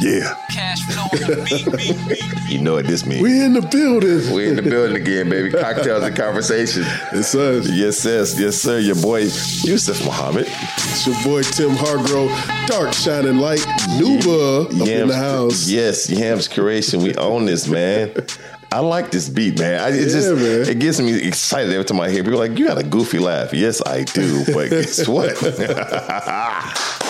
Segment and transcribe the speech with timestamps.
[0.00, 0.36] Yeah.
[2.48, 3.22] You know what this means.
[3.22, 4.34] We in the building.
[4.34, 5.50] We're in the building again, baby.
[5.50, 6.82] Cocktails and conversation.
[7.12, 7.68] It's us.
[7.70, 8.78] Yes, yes, yes, sir.
[8.78, 10.46] Your boy Yusuf Muhammad.
[10.48, 12.30] It's your boy Tim Hargrove.
[12.66, 13.60] Dark shining light.
[13.98, 15.68] Nuba up in the house.
[15.68, 17.02] Yes, Yams Curation.
[17.02, 18.12] We own this, man.
[18.72, 19.80] I like this beat, man.
[19.80, 20.68] I, it Yeah, just man.
[20.68, 23.52] it gets me excited every time I hear people like, you got a goofy laugh.
[23.54, 24.44] Yes, I do.
[24.52, 25.30] But guess what?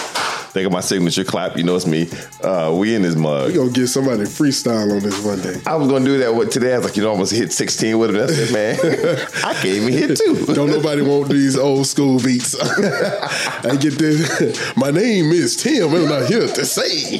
[0.55, 1.57] Think of my signature clap.
[1.57, 2.09] You know it's me.
[2.41, 3.49] Uh, we in this mug.
[3.49, 5.61] We gonna get somebody freestyle on this one day.
[5.67, 6.75] I was gonna do that with today.
[6.75, 8.13] I was like, you know, I almost hit 16 with it.
[8.13, 8.79] That's it, man.
[9.44, 10.46] I can't even hit two.
[10.54, 12.54] Don't nobody want these old school beats.
[12.61, 14.77] I get this.
[14.77, 17.18] My name is Tim, and I'm not here to say.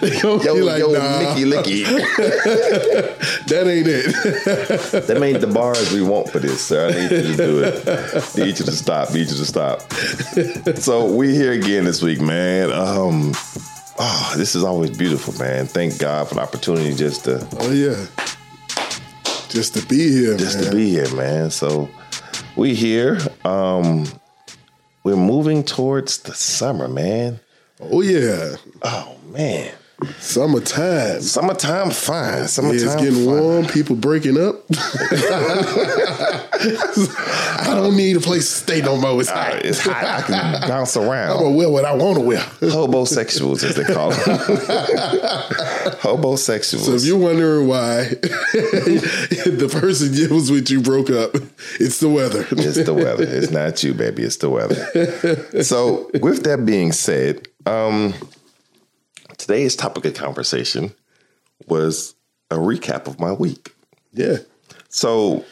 [0.00, 1.84] They gonna Yo, be like, yo, nah, Nicky Licky.
[3.46, 5.02] that ain't it.
[5.06, 6.88] That ain't the bars we want for this, sir.
[6.88, 8.36] I need you to do it.
[8.36, 9.12] Need you to stop.
[9.12, 9.82] Need you to stop.
[10.78, 12.72] So we here again this week, man.
[12.72, 13.32] Um,
[13.98, 15.66] oh, this is always beautiful, man.
[15.66, 18.06] Thank God for the opportunity just to oh yeah,
[19.48, 20.70] just to be here, just man.
[20.70, 21.50] to be here, man.
[21.50, 21.88] So
[22.56, 23.18] we here.
[23.44, 24.06] Um,
[25.04, 27.40] we're moving towards the summer, man.
[27.90, 29.72] Oh yeah, Oh man,
[30.18, 31.20] summertime.
[31.20, 32.34] summertime fine.
[32.34, 33.26] Yeah, it's getting fine.
[33.26, 33.66] warm.
[33.66, 34.56] People breaking up.
[36.64, 39.20] I don't need a place to stay no more.
[39.20, 39.64] It's Uh, hot.
[39.64, 40.04] it's hot.
[40.04, 41.30] I can bounce around.
[41.36, 42.38] I'm gonna wear what I want to wear.
[42.60, 44.18] Hobosexuals, as they call them.
[46.02, 46.84] Hobosexuals.
[46.86, 51.34] So if you're wondering why the person you was with you broke up,
[51.80, 52.46] it's the weather.
[52.50, 53.24] it's the weather.
[53.24, 54.22] It's not you, baby.
[54.22, 55.62] It's the weather.
[55.62, 58.14] So, with that being said, um,
[59.42, 60.94] today's topic of conversation
[61.66, 62.14] was
[62.50, 63.74] a recap of my week.
[64.12, 64.36] yeah.
[64.88, 65.44] So,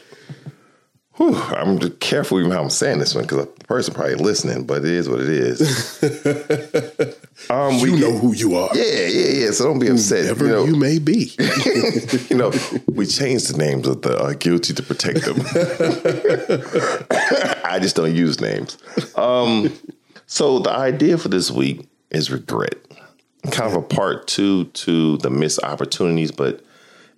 [1.15, 4.79] whew, I'm careful even how I'm saying this one because the person probably listening, but
[4.85, 5.61] it is what it is.
[7.49, 8.69] um, You know who you are.
[8.75, 9.51] Yeah, yeah, yeah.
[9.51, 10.25] So don't be upset.
[10.25, 11.31] Whoever you know, you may be.
[12.29, 12.51] you know,
[12.87, 15.37] we changed the names of the uh, guilty to protect them.
[17.65, 18.77] I just don't use names.
[19.15, 19.73] Um,
[20.27, 22.75] so the idea for this week is regret,
[23.49, 26.63] kind of a part two to the missed opportunities, but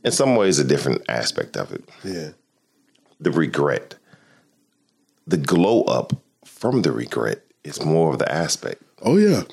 [0.03, 1.83] in some ways a different aspect of it.
[2.03, 2.29] Yeah.
[3.19, 3.95] The regret,
[5.27, 6.13] the glow up
[6.45, 8.81] from the regret is more of the aspect.
[9.01, 9.43] Oh yeah.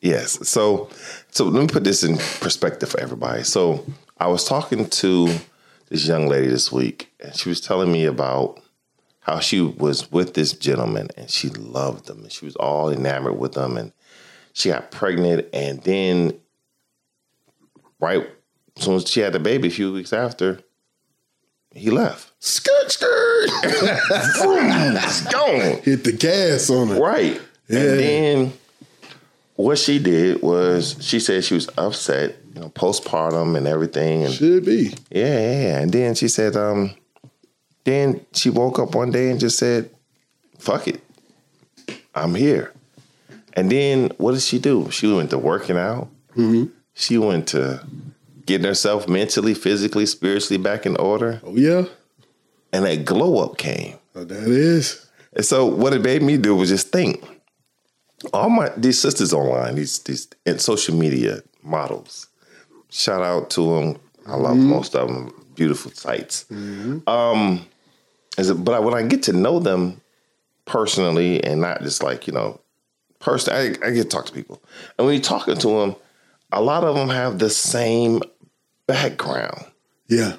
[0.00, 0.48] Yes.
[0.48, 0.90] So,
[1.30, 3.44] so let me put this in perspective for everybody.
[3.44, 3.84] So,
[4.18, 5.28] I was talking to
[5.88, 8.60] this young lady this week, and she was telling me about
[9.20, 13.38] how she was with this gentleman and she loved him, and she was all enamored
[13.38, 13.92] with him, and
[14.52, 16.38] she got pregnant, and then,
[18.00, 18.28] right,
[18.76, 20.60] as soon as she had the baby, a few weeks after,
[21.74, 22.32] he left.
[22.38, 23.48] Skirt skirt.
[23.64, 25.82] It's gone.
[25.82, 27.00] Hit the gas on it.
[27.00, 27.40] Right.
[27.68, 27.78] Yeah.
[27.80, 28.52] And then
[29.56, 34.24] what she did was she said she was upset, you know, postpartum and everything.
[34.24, 34.94] And Should be.
[35.10, 35.78] yeah, yeah, yeah.
[35.80, 36.94] And then she said, um,
[37.84, 39.88] then she woke up one day and just said,
[40.58, 41.00] fuck it.
[42.14, 42.72] I'm here.
[43.54, 44.90] And then what did she do?
[44.90, 46.08] She went to working out.
[46.36, 46.72] Mm-hmm.
[46.94, 47.84] She went to
[48.46, 51.40] getting herself mentally, physically, spiritually back in order.
[51.44, 51.84] Oh yeah.
[52.72, 53.98] And that glow up came.
[54.14, 55.06] Oh, that is.
[55.34, 57.24] And so what it made me do was just think.
[58.32, 62.28] All my these sisters online, these these in social media models.
[62.88, 64.00] Shout out to them.
[64.26, 64.68] I love mm-hmm.
[64.68, 65.34] most of them.
[65.54, 66.44] Beautiful sites.
[66.44, 67.08] Mm-hmm.
[67.08, 67.66] Um,
[68.38, 70.00] is it, but I, when I get to know them
[70.64, 72.60] personally and not just like you know,
[73.22, 74.62] personally, I, I get to talk to people.
[74.98, 75.96] And when you're talking to them,
[76.52, 78.20] a lot of them have the same
[78.86, 79.64] background
[80.08, 80.36] Yeah.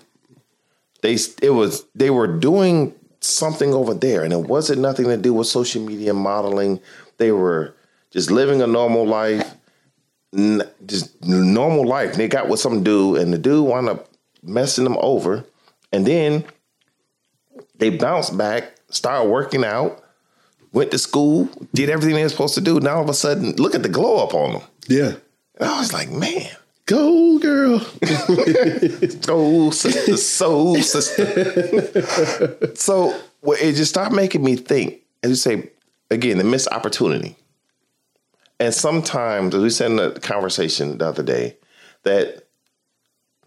[1.01, 5.33] they it was they were doing something over there and it wasn't nothing to do
[5.33, 6.79] with social media modeling
[7.17, 7.73] they were
[8.11, 9.55] just living a normal life
[10.37, 14.09] n- just normal life they got with some dude and the dude wound up
[14.43, 15.45] messing them over
[15.93, 16.43] and then
[17.77, 20.02] they bounced back started working out
[20.73, 23.55] went to school did everything they were supposed to do now all of a sudden
[23.55, 25.13] look at the glow up on them Yeah.
[25.59, 26.49] and i was like man
[26.85, 27.79] Go girl.
[29.21, 32.75] Soul sister, soul sister.
[32.75, 35.69] so well, it just started making me think, as you say,
[36.11, 37.37] again, the missed opportunity.
[38.59, 41.55] And sometimes, as we said in the conversation the other day,
[42.03, 42.47] that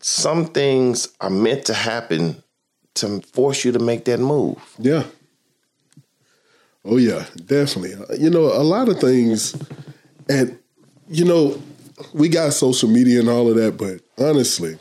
[0.00, 2.42] some things are meant to happen
[2.94, 4.56] to force you to make that move.
[4.78, 5.04] Yeah.
[6.86, 7.94] Oh yeah, definitely.
[7.94, 9.54] Uh, You know, a lot of things,
[10.28, 10.58] and
[11.08, 11.60] you know,
[12.12, 14.78] we got social media and all of that, but honestly,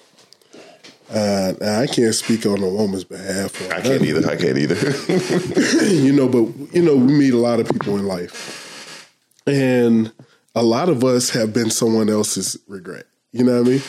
[1.09, 3.59] uh, I can't speak on a woman's behalf.
[3.71, 4.29] I can't either.
[4.29, 4.75] I can't either.
[5.85, 9.11] you know, but you know, we meet a lot of people in life,
[9.47, 10.11] And
[10.55, 13.05] a lot of us have been someone else's regret.
[13.31, 13.81] You know what I mean?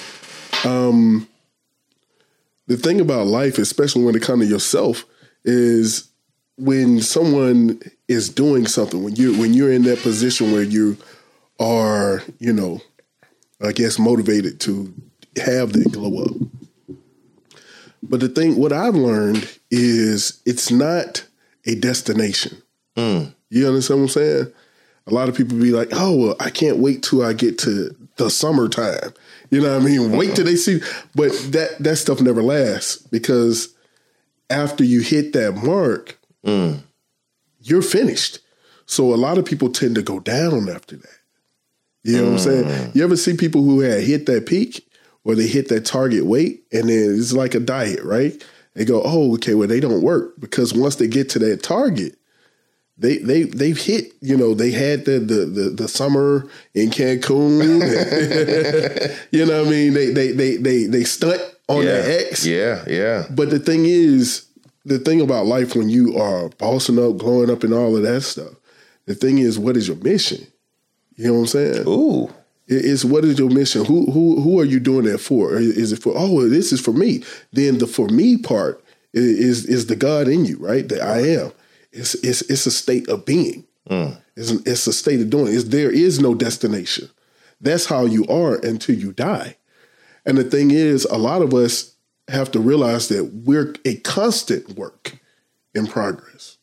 [0.64, 1.28] Um,
[2.66, 5.04] the thing about life, especially when it comes to yourself,
[5.44, 6.08] is
[6.56, 10.96] when someone is doing something, when you when you're in that position where you
[11.58, 12.80] are, you know,
[13.62, 14.92] I guess motivated to
[15.36, 16.96] have that glow up.
[18.02, 21.24] But the thing, what I've learned is it's not
[21.66, 22.62] a destination.
[22.96, 23.34] Mm.
[23.50, 24.52] You understand what I'm saying?
[25.08, 27.94] A lot of people be like, "Oh, well, I can't wait till I get to
[28.16, 29.12] the summertime."
[29.50, 30.12] You know what I mean?
[30.16, 30.80] Wait till they see.
[31.14, 33.74] But that that stuff never lasts because
[34.50, 36.80] after you hit that mark, mm.
[37.68, 38.38] You're finished.
[38.86, 41.08] So a lot of people tend to go down after that.
[42.04, 42.64] You know what I'm saying?
[42.64, 42.94] Mm.
[42.94, 44.88] You ever see people who had hit that peak
[45.24, 48.42] or they hit that target weight and then it's like a diet, right?
[48.74, 52.16] They go, oh, okay, well, they don't work because once they get to that target,
[52.98, 57.70] they they they've hit, you know, they had the the the, the summer in Cancun.
[59.32, 59.92] you know what I mean?
[59.92, 62.00] They they they they they stunt on yeah.
[62.00, 62.46] the X.
[62.46, 63.24] Yeah, yeah.
[63.30, 64.45] But the thing is,
[64.86, 68.20] the thing about life when you are bossing up, glowing up, and all of that
[68.22, 68.54] stuff,
[69.06, 70.46] the thing is, what is your mission?
[71.16, 71.84] You know what I'm saying?
[71.88, 72.32] Ooh.
[72.68, 73.84] It's what is your mission?
[73.84, 75.56] Who who who are you doing that for?
[75.56, 77.22] Is it for oh this is for me?
[77.52, 80.88] Then the for me part is is the God in you, right?
[80.88, 81.52] That I am.
[81.92, 83.64] It's it's it's a state of being.
[83.88, 84.20] Mm.
[84.34, 85.54] It's an, it's a state of doing.
[85.54, 87.08] It's, there is no destination.
[87.60, 89.56] That's how you are until you die.
[90.24, 91.95] And the thing is, a lot of us
[92.28, 95.18] have to realize that we're a constant work
[95.74, 96.56] in progress.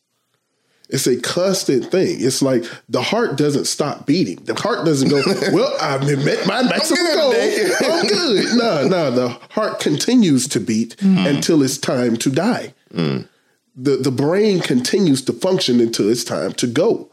[0.90, 2.18] It's a constant thing.
[2.20, 4.36] It's like the heart doesn't stop beating.
[4.44, 5.22] The heart doesn't go,
[5.52, 7.32] well, I've met my maximum goal.
[7.32, 8.56] I'm good.
[8.56, 11.26] No, no, the heart continues to beat mm.
[11.26, 12.74] until it's time to die.
[12.92, 13.26] Mm.
[13.74, 17.10] The, the brain continues to function until it's time to go.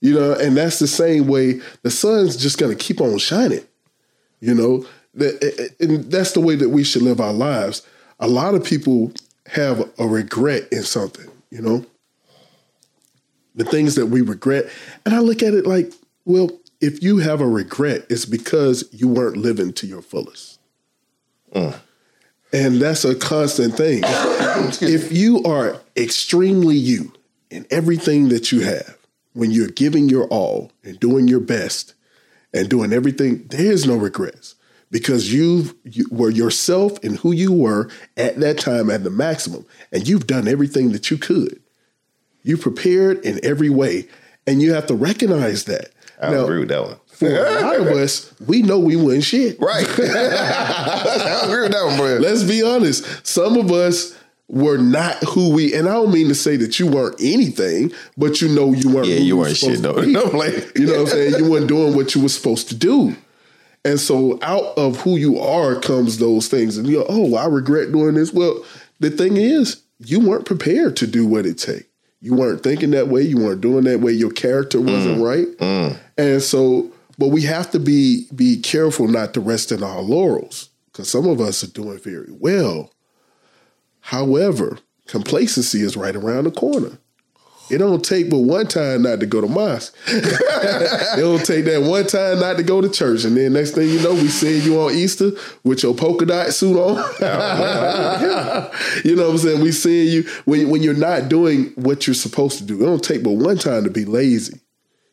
[0.00, 3.64] You know, and that's the same way the sun's just going to keep on shining.
[4.40, 7.86] You know, that, and that's the way that we should live our lives.
[8.20, 9.12] A lot of people
[9.46, 11.84] have a regret in something, you know,
[13.54, 14.68] the things that we regret.
[15.04, 15.92] And I look at it like,
[16.24, 16.50] well,
[16.80, 20.58] if you have a regret, it's because you weren't living to your fullest.
[21.54, 21.78] Mm.
[22.52, 24.02] And that's a constant thing.
[24.80, 27.12] if you are extremely you
[27.50, 28.96] in everything that you have,
[29.32, 31.94] when you're giving your all and doing your best
[32.52, 34.53] and doing everything, there's no regrets
[34.94, 39.66] because you've, you were yourself and who you were at that time at the maximum,
[39.90, 41.60] and you've done everything that you could.
[42.44, 44.06] You prepared in every way,
[44.46, 45.90] and you have to recognize that.
[46.22, 46.96] I Now, agree with that one.
[47.08, 49.58] For a lot of us, we know we wouldn't shit.
[49.58, 49.84] Right.
[49.98, 52.18] I agree with that one, bro.
[52.18, 53.26] Let's be honest.
[53.26, 54.16] Some of us
[54.46, 58.40] were not who we, and I don't mean to say that you weren't anything, but
[58.40, 59.08] you know you weren't.
[59.08, 59.94] Yeah, you were weren't shit though.
[60.06, 61.34] No, like You know what I'm saying?
[61.44, 63.16] You weren't doing what you were supposed to do.
[63.84, 66.78] And so out of who you are comes those things.
[66.78, 68.32] And you go, oh, I regret doing this.
[68.32, 68.64] Well,
[69.00, 71.86] the thing is, you weren't prepared to do what it takes.
[72.20, 73.20] You weren't thinking that way.
[73.20, 74.12] You weren't doing that way.
[74.12, 74.90] Your character mm.
[74.90, 75.46] wasn't right.
[75.58, 75.98] Mm.
[76.16, 80.70] And so, but we have to be be careful not to rest in our laurels
[80.90, 82.90] because some of us are doing very well.
[84.00, 86.98] However, complacency is right around the corner.
[87.70, 89.96] It don't take but one time not to go to mosque.
[90.06, 93.88] it don't take that one time not to go to church, and then next thing
[93.88, 95.30] you know, we see you on Easter
[95.62, 96.96] with your polka dot suit on.
[99.04, 99.62] you know what I'm saying?
[99.62, 102.82] We seeing you when when you're not doing what you're supposed to do.
[102.82, 104.60] It don't take but one time to be lazy.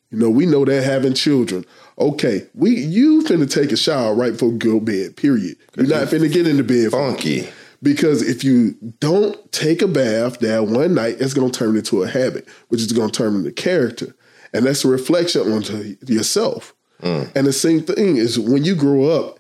[0.10, 1.64] You know, we know that having children.
[1.98, 5.16] Okay, we you finna take a shower right before go bed.
[5.16, 5.56] Period.
[5.78, 6.92] You're not finna get into bed.
[6.92, 7.50] for- funky.
[7.82, 12.04] Because if you don't take a bath that one night, it's going to turn into
[12.04, 14.16] a habit, which is going to turn into character.
[14.54, 16.76] And that's a reflection onto yourself.
[17.04, 19.40] And the same thing is when you grow up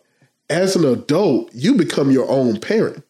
[0.50, 3.04] as an adult, you become your own parent.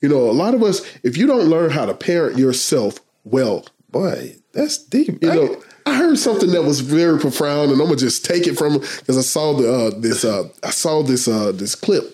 [0.00, 3.66] You know, a lot of us, if you don't learn how to parent yourself well,
[3.94, 5.22] Boy, that's deep.
[5.22, 8.58] you know, I heard something that was very profound, and I'm gonna just take it
[8.58, 12.13] from because I saw the uh, this uh, I saw this uh, this clip,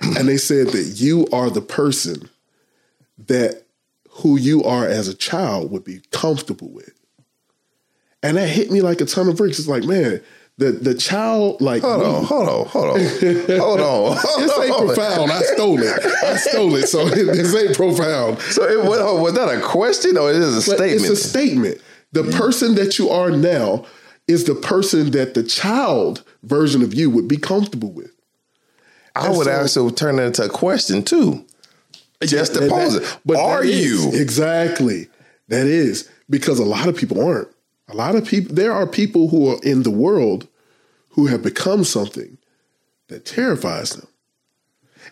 [0.00, 2.28] and they said that you are the person
[3.26, 3.64] that
[4.10, 6.92] who you are as a child would be comfortable with,
[8.22, 9.58] and that hit me like a ton of bricks.
[9.58, 10.20] It's like, man,
[10.58, 14.16] the the child like hold on, hold on, hold on, hold on.
[14.40, 15.30] this ain't profound.
[15.30, 16.06] I stole it.
[16.24, 16.88] I stole it.
[16.88, 18.40] So this ain't profound.
[18.40, 21.00] So it, was, oh, was that a question or it is a But statement?
[21.00, 21.80] It's a statement.
[22.12, 23.84] The person that you are now
[24.26, 28.12] is the person that the child version of you would be comfortable with.
[29.16, 31.44] I would so- also turn that into a question too.
[32.22, 33.16] Just to pose that- it.
[33.24, 34.12] but Are is- you?
[34.12, 35.08] exactly?
[35.48, 37.48] That is because a lot of people aren't.
[37.88, 40.46] A lot of people, there are people who are in the world
[41.10, 42.36] who have become something
[43.08, 44.06] that terrifies them.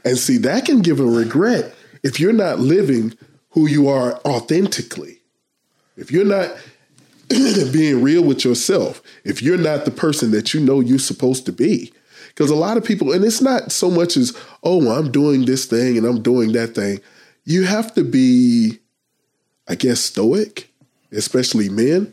[0.05, 3.15] And see, that can give a regret if you're not living
[3.51, 5.21] who you are authentically.
[5.97, 6.55] If you're not
[7.73, 11.53] being real with yourself, if you're not the person that you know you're supposed to
[11.53, 11.93] be.
[12.37, 15.65] Because a lot of people, and it's not so much as, oh, I'm doing this
[15.65, 17.01] thing and I'm doing that thing.
[17.45, 18.79] You have to be,
[19.67, 20.71] I guess, stoic,
[21.13, 22.13] especially men.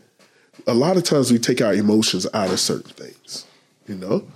[0.66, 3.44] A lot of times we take our emotions out of certain things,
[3.86, 4.26] you know?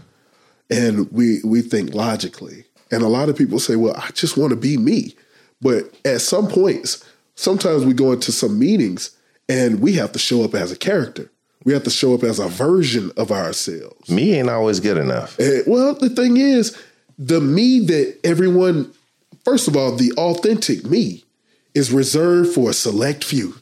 [0.71, 2.65] And we we think logically.
[2.91, 5.15] And a lot of people say, well, I just want to be me.
[5.63, 7.03] But at some points,
[7.35, 9.17] sometimes we go into some meetings
[9.49, 11.31] and we have to show up as a character.
[11.69, 14.09] We have to show up as a version of ourselves.
[14.09, 15.39] Me ain't always good enough.
[15.39, 16.75] And, well, the thing is,
[17.19, 18.91] the me that everyone,
[19.45, 21.25] first of all, the authentic me
[21.75, 23.55] is reserved for a select few.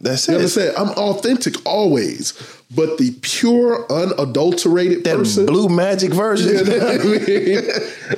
[0.00, 0.36] That's You it.
[0.36, 0.76] understand?
[0.76, 2.34] I'm authentic always,
[2.74, 6.48] but the pure, unadulterated That person, blue magic version.
[6.58, 7.62] you know what I mean?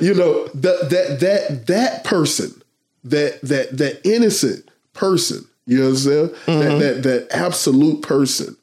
[0.01, 2.61] you know that that that that person,
[3.05, 6.27] that that that innocent person, you know what I'm saying?
[6.27, 6.79] That mm-hmm.
[6.79, 8.57] that that absolute person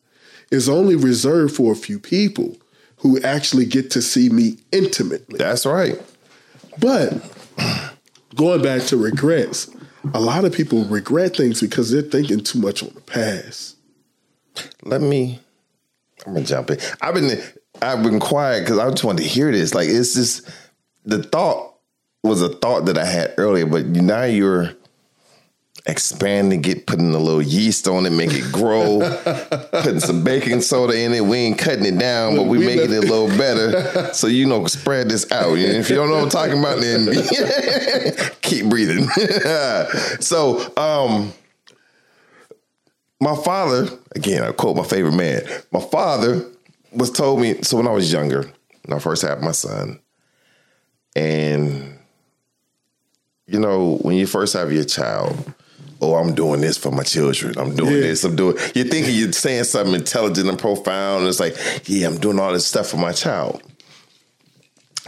[0.51, 2.57] is only reserved for a few people
[2.99, 5.39] who actually get to see me intimately.
[5.39, 6.01] That's right.
[6.79, 7.13] But
[8.35, 9.71] going back to regrets,
[10.15, 13.77] a lot of people regret things because they're thinking too much on the past.
[14.83, 15.41] Let me.
[16.27, 16.79] I'm gonna jump in.
[17.01, 17.41] I've been
[17.81, 19.75] I've been quiet because I just wanted to hear this.
[19.75, 20.49] Like it's just
[21.05, 21.75] the thought
[22.23, 24.75] was a thought that I had earlier, but now you're
[25.87, 29.01] expanding it, putting a little yeast on it, make it grow,
[29.73, 31.25] putting some baking soda in it.
[31.25, 34.13] We ain't cutting it down, but we, We making it a little better.
[34.15, 35.57] So you know, spread this out.
[35.57, 37.09] And if you don't know what I'm talking about, then
[38.43, 39.09] keep breathing.
[40.21, 41.33] so um
[43.21, 45.43] my father, again, I quote my favorite man.
[45.73, 46.47] My father
[46.93, 48.51] was told me so when I was younger,
[48.85, 50.01] when I first had my son,
[51.15, 51.99] and
[53.47, 55.53] you know, when you first have your child,
[56.01, 57.55] oh, I'm doing this for my children.
[57.59, 58.01] I'm doing Yeah.
[58.01, 58.25] this.
[58.25, 58.57] I'm doing.
[58.75, 61.27] You're thinking you're saying something intelligent and profound.
[61.29, 63.63] It's like, yeah, I'm doing all this stuff for my child.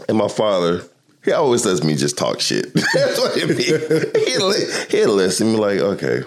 [0.08, 0.82] And my father,
[1.24, 2.72] he always lets me just talk shit.
[2.94, 4.28] That's what it means.
[4.28, 5.52] He'll, li- he'll listen.
[5.52, 6.22] Be like, okay.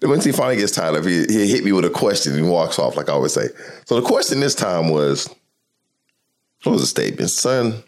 [0.00, 2.48] Then once he finally gets tired of it, he hit me with a question and
[2.50, 3.48] walks off, like I always say.
[3.84, 5.28] So the question this time was,
[6.62, 7.30] what was the statement?
[7.30, 7.82] Son,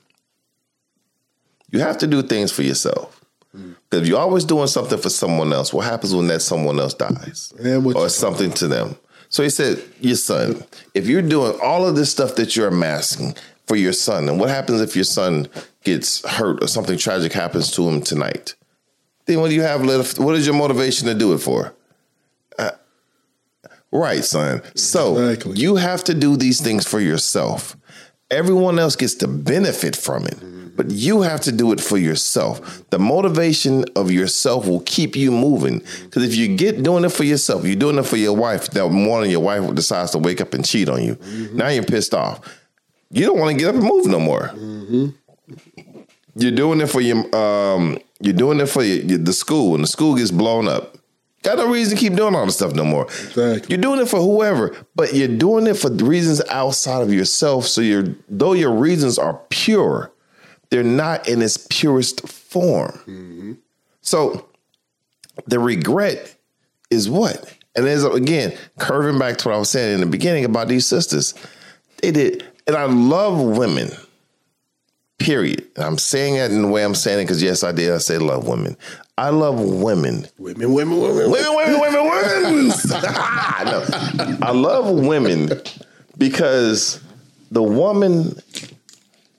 [1.71, 3.22] you have to do things for yourself.
[3.52, 6.94] Because if you're always doing something for someone else, what happens when that someone else
[6.94, 7.52] dies?
[7.97, 8.97] Or something to them.
[9.28, 13.35] So he said, Your son, if you're doing all of this stuff that you're amassing
[13.66, 15.49] for your son, and what happens if your son
[15.85, 18.54] gets hurt or something tragic happens to him tonight?
[19.26, 20.18] Then what do you have left?
[20.18, 21.73] What is your motivation to do it for?
[22.59, 22.71] Uh,
[23.90, 24.62] right, son.
[24.75, 25.59] So Exactly.
[25.61, 27.76] you have to do these things for yourself.
[28.30, 30.38] Everyone else gets to benefit from it,
[30.76, 32.83] but you have to do it for yourself.
[32.91, 35.81] The motivation of yourself will keep you moving.
[36.05, 38.71] Because if you get doing it for yourself, you're doing it for your wife.
[38.71, 41.19] That morning, your wife decides to wake up and cheat on you.
[41.52, 42.41] Now you're pissed off.
[43.11, 44.50] You don't want to get up and move no more.
[46.35, 47.99] You're doing it for your um.
[48.21, 50.97] You're doing it for your, the school, and the school gets blown up.
[51.43, 53.07] Got no reason to keep doing all this stuff no more.
[53.07, 53.67] Exactly.
[53.69, 57.67] You're doing it for whoever, but you're doing it for reasons outside of yourself.
[57.67, 60.12] So you're though your reasons are pure,
[60.73, 62.93] they're not in its purest form.
[63.07, 63.52] Mm-hmm.
[64.00, 64.49] So
[65.47, 66.35] the regret
[66.88, 67.55] is what?
[67.76, 70.87] And there's again curving back to what I was saying in the beginning about these
[70.87, 71.35] sisters.
[72.00, 73.91] They did, and I love women.
[75.19, 75.69] Period.
[75.76, 77.93] And I'm saying it in the way I'm saying it because yes, I did.
[77.93, 78.79] I say love women.
[79.19, 82.69] I love women Women, women, women, women, women, women, women.
[82.88, 85.50] no, I love women
[86.17, 86.99] because
[87.50, 88.41] the woman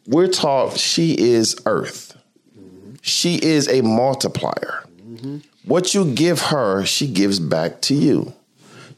[0.08, 2.18] we're taught she is earth.
[3.02, 4.84] She is a multiplier.
[5.66, 8.34] What you give her, she gives back to you.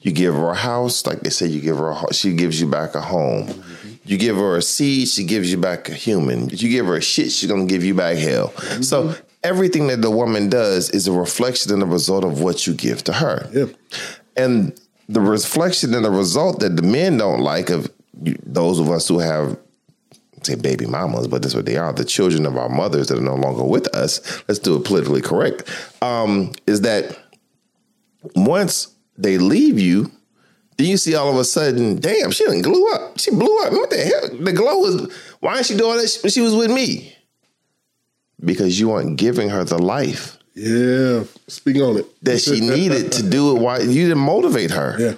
[0.01, 2.67] You give her a house, like they say, you give her a she gives you
[2.67, 3.63] back a home.
[4.03, 6.49] You give her a seed, she gives you back a human.
[6.49, 8.51] You give her a shit, she's gonna give you back hell.
[8.81, 12.73] So everything that the woman does is a reflection and a result of what you
[12.73, 13.49] give to her.
[13.51, 13.65] Yeah.
[14.35, 17.91] And the reflection and the result that the men don't like of
[18.43, 19.57] those of us who have
[20.45, 23.21] say baby mamas, but that's what they are, the children of our mothers that are
[23.21, 24.43] no longer with us.
[24.47, 25.63] Let's do it politically correct.
[26.01, 27.17] Um, is that
[28.35, 30.11] once they leave you,
[30.77, 33.17] then you see all of a sudden, damn, she didn't glue up.
[33.19, 33.71] She blew up.
[33.71, 34.37] What the hell?
[34.43, 37.15] The glow was why didn't she doing that when she was with me?
[38.43, 41.23] Because you weren't giving her the life Yeah.
[41.47, 42.23] Speak on it.
[42.25, 43.61] that she needed to do it.
[43.61, 44.95] Why you didn't motivate her?
[44.99, 45.13] Yeah.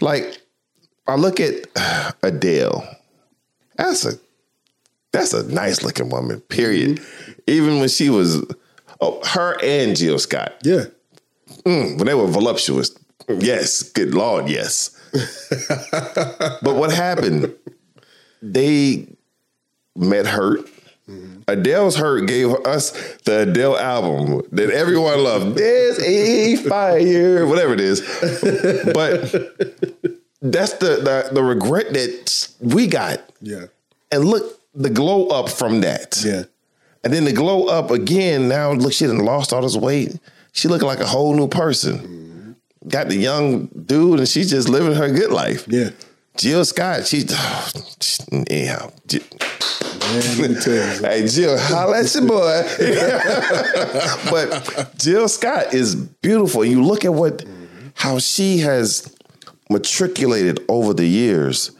[0.00, 0.40] Like
[1.06, 1.54] I look at
[2.22, 2.84] Adele.
[3.76, 4.12] That's a
[5.12, 6.40] that's a nice looking woman.
[6.42, 6.98] Period.
[6.98, 7.32] Mm-hmm.
[7.46, 8.44] Even when she was,
[9.00, 10.84] oh, her and Jill Scott Yeah.
[11.64, 12.96] Mm, when they were voluptuous.
[13.28, 14.96] Yes, good lord, yes.
[16.62, 17.54] but what happened?
[18.42, 19.08] They
[19.96, 20.66] met Hurt.
[21.08, 21.40] Mm-hmm.
[21.48, 22.92] Adele's Hurt gave us
[23.24, 25.56] the Adele album that everyone loved.
[25.56, 28.00] There's a fire, whatever it is.
[28.94, 29.32] But
[30.42, 33.20] that's the, the the regret that we got.
[33.40, 33.66] Yeah.
[34.12, 36.22] And look, the glow up from that.
[36.24, 36.44] Yeah.
[37.02, 38.48] And then the glow up again.
[38.48, 40.18] Now look, she done lost all this weight.
[40.52, 41.98] She looking like a whole new person.
[41.98, 42.88] Mm-hmm.
[42.88, 45.66] Got the young dude, and she's just living her good life.
[45.68, 45.90] Yeah.
[46.36, 47.24] Jill Scott, she,
[48.50, 48.92] anyhow.
[49.06, 49.22] Jill-
[50.12, 51.00] Man, let me tell you.
[51.06, 52.62] Hey Jill, holla at your boy.
[54.30, 56.64] but Jill Scott is beautiful.
[56.64, 57.88] You look at what mm-hmm.
[57.94, 59.14] how she has
[59.70, 61.70] matriculated over the years.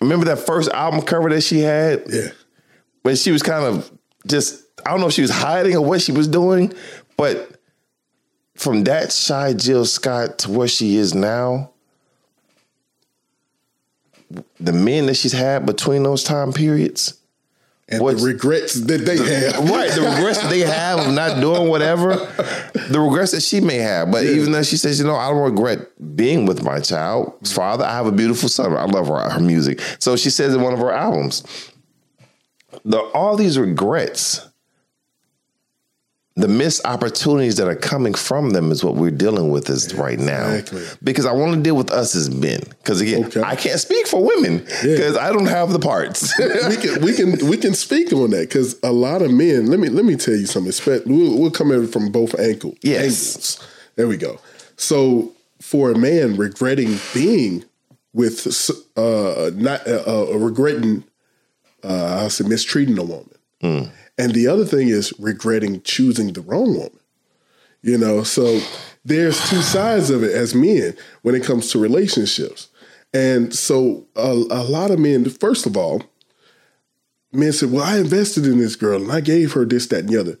[0.00, 2.04] Remember that first album cover that she had?
[2.08, 2.28] Yeah.
[3.02, 3.90] When she was kind of
[4.26, 6.72] just I don't know if she was hiding or what she was doing,
[7.16, 7.50] but
[8.56, 11.70] from that shy Jill Scott to where she is now,
[14.60, 17.14] the men that she's had between those time periods,
[17.88, 19.68] And What's- the regrets that they have.
[19.68, 19.90] right?
[19.90, 22.14] The regrets that they have of not doing whatever,
[22.88, 24.12] the regrets that she may have.
[24.12, 27.84] But even though she says, you know, I don't regret being with my child's father.
[27.84, 28.72] I have a beautiful son.
[28.76, 29.80] I love her, her music.
[29.98, 31.42] So she says in one of her albums,
[32.84, 34.46] the all these regrets,
[36.36, 40.18] the missed opportunities that are coming from them is what we're dealing with is right
[40.18, 40.48] now.
[40.48, 40.84] Exactly.
[41.02, 42.60] Because I want to deal with us as men.
[42.78, 43.42] Because again, Okay.
[43.42, 46.32] I can't speak for women because I don't have the parts.
[46.38, 49.66] we can we can we can speak on that because a lot of men.
[49.66, 50.72] Let me let me tell you something.
[51.06, 52.74] We'll, we'll come at it from both ankle.
[52.82, 53.02] Yes.
[53.34, 53.68] angles.
[53.96, 54.38] There we go.
[54.76, 57.64] So for a man regretting being
[58.14, 58.46] with
[58.96, 61.04] uh not uh, uh, regretting
[61.84, 63.38] uh I'll say mistreating a woman,
[64.18, 66.98] and the other thing is regretting choosing the wrong woman.
[67.82, 68.60] You know, so
[69.04, 72.68] there's two sides of it as men when it comes to relationships.
[73.12, 76.02] And so a, a lot of men, first of all,
[77.32, 80.08] men said, Well, I invested in this girl and I gave her this, that, and
[80.08, 80.38] the other.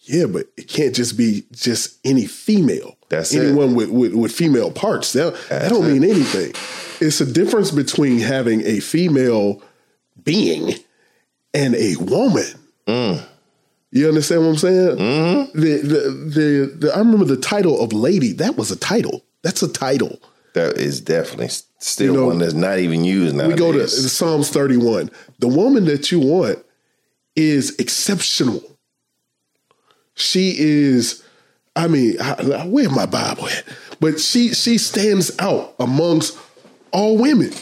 [0.00, 2.96] Yeah, but it can't just be just any female.
[3.08, 3.44] That's it.
[3.44, 5.12] anyone with, with, with female parts.
[5.12, 5.92] That, that don't it.
[5.92, 6.52] mean anything.
[7.00, 9.62] It's a difference between having a female
[10.28, 10.74] being
[11.54, 12.44] and a woman.
[12.86, 13.22] Mm.
[13.90, 14.96] You understand what I'm saying?
[14.98, 15.58] Mm-hmm.
[15.58, 18.32] The, the, the the I remember the title of lady.
[18.34, 19.24] That was a title.
[19.42, 20.20] That's a title.
[20.52, 23.48] that is definitely still You know, one that's not even used now.
[23.48, 25.10] We go to Psalms 31.
[25.38, 26.58] The woman that you want
[27.34, 28.62] is exceptional.
[30.14, 31.22] She is,
[31.76, 33.64] I mean, I- where my Bible at?
[34.00, 36.36] But she she stands out amongst
[36.92, 37.52] all women,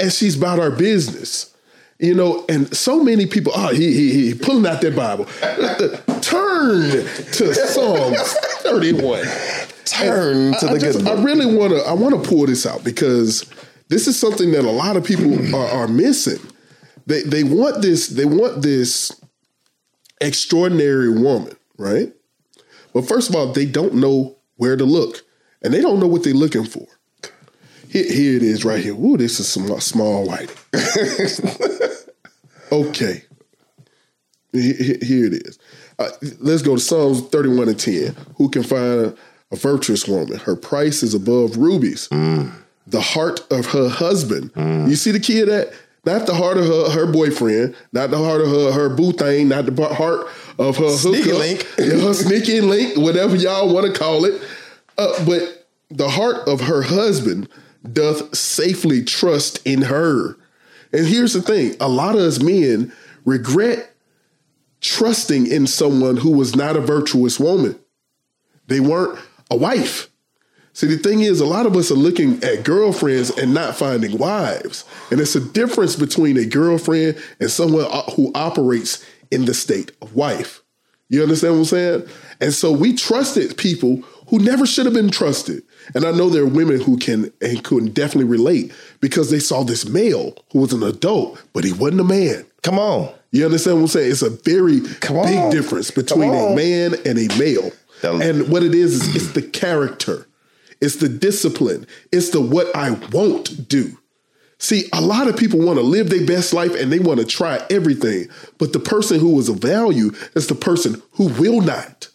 [0.00, 1.53] and she's about our business.
[2.00, 5.26] You know, and so many people, oh, he he, he pulling out that Bible.
[6.20, 9.24] Turn to Psalms 31.
[9.84, 11.78] Turn to I the just- good I really want to.
[11.80, 13.48] I want to pull this out because
[13.88, 16.40] this is something that a lot of people are, are missing.
[17.06, 18.08] They they want this.
[18.08, 19.12] They want this
[20.20, 22.12] extraordinary woman, right?
[22.92, 25.22] But first of all, they don't know where to look,
[25.62, 26.86] and they don't know what they're looking for.
[27.94, 28.94] Here, it is, right here.
[28.94, 30.52] Ooh, this is some small white.
[32.72, 33.22] okay,
[34.52, 35.60] Here- it is.
[35.96, 36.08] Uh,
[36.40, 38.16] let's go to Psalms 31 and 10.
[38.36, 39.14] Who can find a,
[39.52, 40.38] a virtuous woman?
[40.38, 42.08] Her price is above rubies.
[42.08, 44.50] The heart of her husband.
[44.56, 45.72] You see the key of that?
[46.04, 49.48] Not the heart of her, her boyfriend, not the heart of her, her boo thing,
[49.48, 50.26] not the heart
[50.58, 51.62] of her Sneaky hookup, link.
[51.78, 54.42] her sneaky link, whatever y'all want to call it.
[54.98, 57.48] Uh, but the heart of her husband
[57.92, 60.36] doth safely trust in her.
[60.92, 62.92] And here's the thing a lot of us men
[63.24, 63.94] regret
[64.80, 67.78] trusting in someone who was not a virtuous woman.
[68.66, 69.18] They weren't
[69.50, 70.08] a wife.
[70.74, 74.18] See, the thing is, a lot of us are looking at girlfriends and not finding
[74.18, 74.84] wives.
[75.10, 79.92] And it's a difference between a girlfriend and someone uh, who operates in the state
[80.02, 80.62] of wife.
[81.08, 82.08] You understand what I'm saying?
[82.40, 85.62] And so we trusted people who never should have been trusted.
[85.94, 89.62] And I know there are women who can and could definitely relate because they saw
[89.64, 92.46] this male who was an adult, but he wasn't a man.
[92.62, 93.12] Come on.
[93.32, 94.12] You understand what I'm saying?
[94.12, 97.72] It's a very big difference between a man and a male.
[98.00, 100.26] That- and what it is, is it's the character,
[100.80, 103.98] it's the discipline, it's the what I won't do.
[104.58, 107.26] See, a lot of people want to live their best life and they want to
[107.26, 112.08] try everything, but the person who is of value is the person who will not.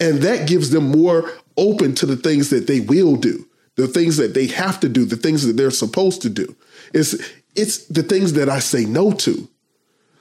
[0.00, 3.46] And that gives them more open to the things that they will do.
[3.76, 6.56] the things that they have to do, the things that they're supposed to do.
[6.94, 7.14] It's
[7.54, 9.48] it's the things that I say no to.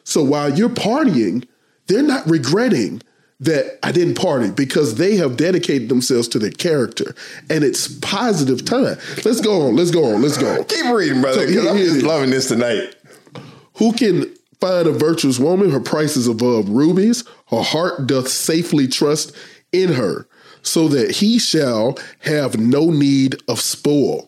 [0.04, 1.45] So while you're partying,
[1.88, 3.02] they're not regretting
[3.39, 7.15] that I didn't party because they have dedicated themselves to their character
[7.50, 8.98] and it's positive time.
[9.26, 9.76] Let's go on.
[9.78, 10.21] Let's go on.
[10.21, 10.63] Let's go on.
[10.74, 11.39] Keep reading, brother.
[11.39, 12.95] So 'cause here I'm just loving this tonight.
[13.76, 15.69] Who can find a virtuous woman?
[15.69, 17.24] Her price is above rubies.
[17.50, 19.34] Her heart doth safely trust
[19.74, 20.28] in her,
[20.65, 24.28] so that he shall have no need of spoil.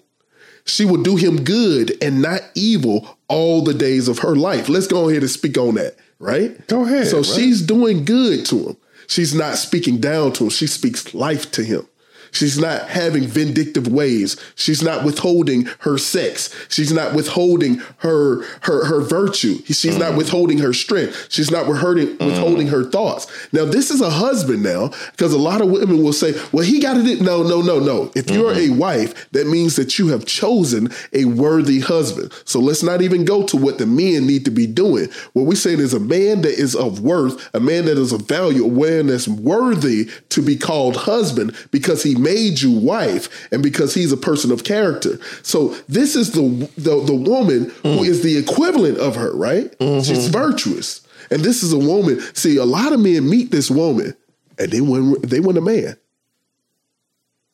[0.65, 4.69] She will do him good and not evil all the days of her life.
[4.69, 6.65] Let's go ahead and speak on that, right?
[6.67, 7.33] Go ahead, So brother.
[7.39, 8.77] she's doing good to him.
[9.07, 10.49] She's not speaking down to him.
[10.49, 11.87] She speaks life to him.
[12.31, 14.37] She's not having vindictive ways.
[14.55, 16.53] She's not withholding her sex.
[16.69, 19.57] She's not withholding her her her virtue.
[19.65, 20.17] She's not mm.
[20.17, 21.27] withholding her strength.
[21.29, 22.25] She's not withholding mm.
[22.25, 23.27] withholding her thoughts.
[23.51, 26.79] Now this is a husband now because a lot of women will say, "Well, he
[26.79, 28.11] got it." No, no, no, no.
[28.15, 28.35] If mm-hmm.
[28.35, 32.33] you're a wife, that means that you have chosen a worthy husband.
[32.45, 35.09] So let's not even go to what the men need to be doing.
[35.33, 38.27] What we're saying is a man that is of worth, a man that is of
[38.27, 43.61] value, a man that's worthy to be called husband because he made you wife and
[43.63, 45.19] because he's a person of character.
[45.43, 49.73] So this is the the, the woman who is the equivalent of her, right?
[49.79, 51.01] She's virtuous.
[51.29, 52.19] And this is a woman.
[52.33, 54.15] See, a lot of men meet this woman
[54.57, 55.97] and they want they want a man.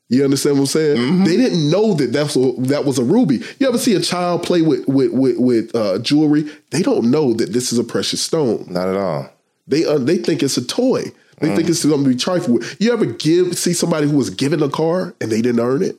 [0.10, 1.23] You understand what I'm saying?
[1.23, 3.41] They didn't know that that's a, that was a ruby.
[3.58, 6.45] You ever see a child play with with with, with uh, jewelry?
[6.69, 8.65] They don't know that this is a precious stone.
[8.69, 9.30] Not at all.
[9.67, 11.06] They uh, they think it's a toy.
[11.39, 11.72] They think mm.
[11.72, 12.82] it's going to be trifled with.
[12.82, 15.98] You ever give see somebody who was given a car and they didn't earn it?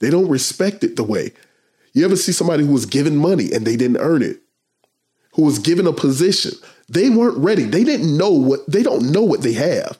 [0.00, 1.32] They don't respect it the way.
[1.92, 4.40] You ever see somebody who was given money and they didn't earn it?
[5.32, 6.52] Who was given a position?
[6.88, 7.64] They weren't ready.
[7.64, 9.98] They didn't know what they don't know what they have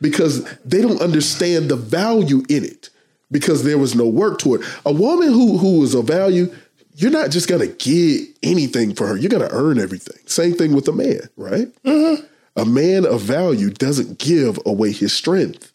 [0.00, 2.90] because they don't understand the value in it
[3.30, 4.66] because there was no work toward it.
[4.84, 6.52] A woman who who is of value,
[6.94, 9.16] you're not just gonna get anything for her.
[9.16, 10.18] You're gonna earn everything.
[10.26, 11.68] Same thing with a man, right?
[11.84, 12.24] Mm-hmm.
[12.58, 15.72] A man of value doesn't give away his strength.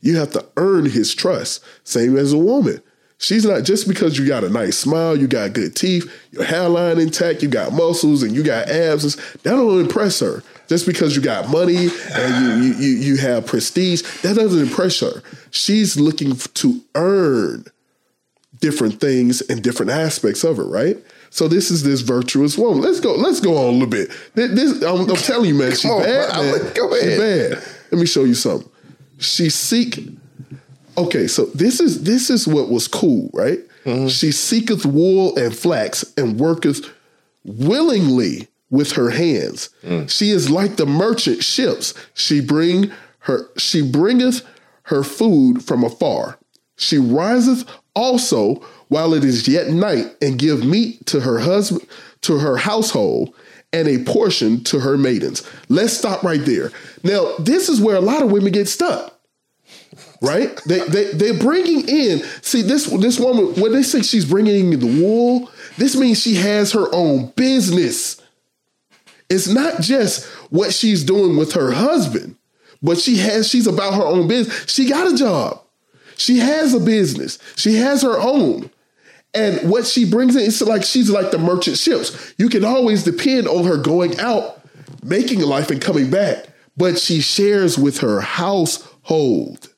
[0.00, 1.64] You have to earn his trust.
[1.84, 2.82] Same as a woman.
[3.18, 6.98] She's not just because you got a nice smile, you got good teeth, your hairline
[6.98, 9.14] intact, you got muscles, and you got abs.
[9.14, 10.42] That don't impress her.
[10.66, 14.98] Just because you got money and you you you, you have prestige, that doesn't impress
[15.00, 15.22] her.
[15.52, 17.66] She's looking to earn
[18.58, 20.96] different things and different aspects of it, right?
[21.32, 22.82] So this is this virtuous woman.
[22.82, 23.14] Let's go.
[23.14, 24.10] Let's go on a little bit.
[24.34, 26.30] This, I'm, I'm telling you, man, she's on, bad.
[26.30, 26.74] Man.
[26.74, 27.50] Go She's ahead.
[27.52, 27.64] bad.
[27.90, 28.70] Let me show you something.
[29.16, 30.10] She seek.
[30.98, 33.60] Okay, so this is this is what was cool, right?
[33.86, 34.08] Mm-hmm.
[34.08, 36.86] She seeketh wool and flax and worketh
[37.44, 39.70] willingly with her hands.
[39.82, 40.10] Mm.
[40.10, 41.94] She is like the merchant ships.
[42.12, 44.42] She bring her she bringeth
[44.82, 46.38] her food from afar.
[46.76, 48.54] She riseth also
[48.88, 51.86] while it is yet night and give meat to her husband
[52.22, 53.34] to her household
[53.72, 55.48] and a portion to her maidens.
[55.68, 56.70] Let's stop right there.
[57.02, 59.12] Now, this is where a lot of women get stuck
[60.22, 60.58] right?
[60.66, 62.20] They they they're bringing in.
[62.40, 66.36] See this this woman when they say she's bringing in the wool, this means she
[66.36, 68.22] has her own business.
[69.28, 72.36] It's not just what she's doing with her husband,
[72.82, 74.72] but she has she's about her own business.
[74.72, 75.61] She got a job.
[76.22, 77.36] She has a business.
[77.56, 78.70] She has her own.
[79.34, 82.32] And what she brings in, it's like she's like the merchant ships.
[82.38, 84.60] You can always depend on her going out,
[85.02, 86.46] making a life and coming back.
[86.76, 89.74] But she shares with her household.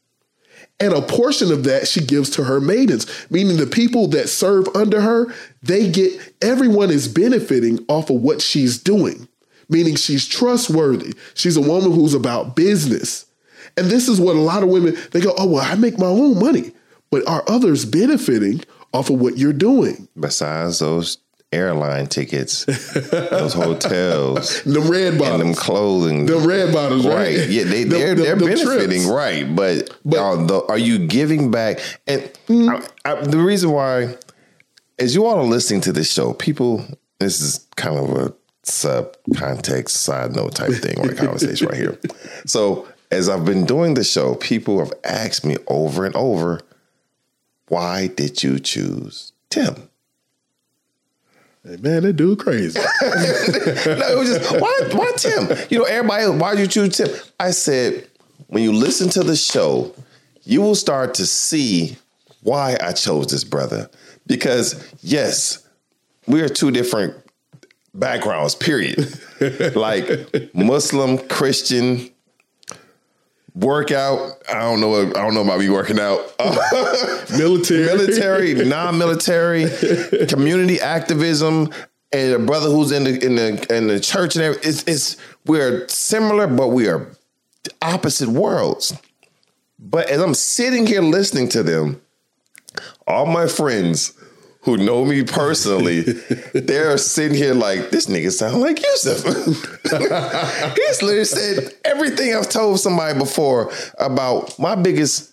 [0.80, 4.68] And a portion of that she gives to her maidens, meaning the people that serve
[4.74, 9.28] under her, they get, everyone is benefiting off of what she's doing,
[9.70, 11.14] meaning she's trustworthy.
[11.32, 13.24] She's a woman who's about business.
[13.76, 16.06] And this is what a lot of women, they go, oh, well, I make my
[16.06, 16.72] own money.
[17.10, 20.08] But are others benefiting off of what you're doing?
[20.18, 21.18] Besides those
[21.52, 26.26] airline tickets, those hotels, the red and them clothing.
[26.26, 27.38] the red bottoms, right?
[27.38, 27.48] Right.
[27.48, 29.06] Yeah, they, Them- they're, them- they're them benefiting, trips.
[29.06, 29.54] right.
[29.54, 31.78] But, But- are, the, are you giving back?
[32.06, 32.70] And hmm.
[32.70, 34.16] I, I, the reason why,
[34.98, 36.84] as you all are listening to this show, people,
[37.20, 41.76] this is kind of a sub context side note type thing or a conversation right
[41.76, 41.98] here.
[42.46, 46.60] So, as I've been doing the show, people have asked me over and over,
[47.68, 49.88] why did you choose Tim?
[51.62, 52.78] Hey, man, that dude crazy.
[53.02, 55.56] no, it was just why why Tim?
[55.70, 57.08] You know, everybody else, why did you choose Tim?
[57.38, 58.08] I said,
[58.48, 59.94] when you listen to the show,
[60.42, 61.96] you will start to see
[62.42, 63.88] why I chose this brother.
[64.26, 65.66] Because yes,
[66.26, 67.14] we are two different
[67.94, 69.18] backgrounds, period.
[69.76, 72.10] like Muslim, Christian,
[73.54, 74.42] workout.
[74.48, 75.00] I don't know.
[75.00, 76.18] I don't know about me working out.
[77.30, 77.86] Military.
[77.86, 79.66] military, non-military,
[80.28, 81.70] community activism,
[82.12, 84.70] and a brother who's in the in the in the church and everything.
[84.70, 87.10] It's, it's we're similar, but we are
[87.82, 88.96] opposite worlds.
[89.78, 92.00] But as I'm sitting here listening to them,
[93.06, 94.14] all my friends
[94.64, 96.00] who know me personally,
[96.54, 99.22] they're sitting here like, this nigga sound like Yusuf.
[100.76, 105.32] He's literally said everything I've told somebody before about my biggest,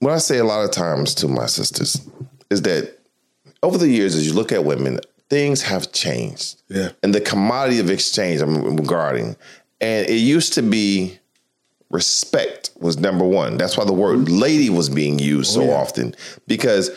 [0.00, 2.08] what I say a lot of times to my sisters
[2.50, 2.98] is that
[3.62, 4.98] over the years, as you look at women,
[5.30, 6.62] things have changed.
[6.68, 6.90] Yeah.
[7.02, 9.36] And the commodity of exchange I'm regarding.
[9.80, 11.18] And it used to be
[11.90, 13.56] respect was number one.
[13.56, 14.38] That's why the word mm-hmm.
[14.38, 15.74] lady was being used so oh, yeah.
[15.74, 16.14] often.
[16.48, 16.90] Because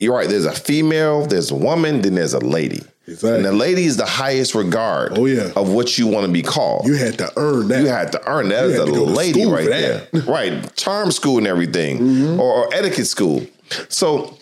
[0.00, 2.82] you're right, there's a female, there's a woman, then there's a lady.
[3.06, 3.36] Exactly.
[3.36, 5.50] And the lady is the highest regard Oh, yeah.
[5.56, 6.86] of what you want to be called.
[6.86, 7.80] You had to earn that.
[7.80, 10.00] You had to earn that as a had to go to lady right there.
[10.12, 10.30] Mm-hmm.
[10.30, 10.76] right.
[10.76, 12.38] Charm school and everything.
[12.38, 13.46] Or, or etiquette school.
[13.88, 14.36] So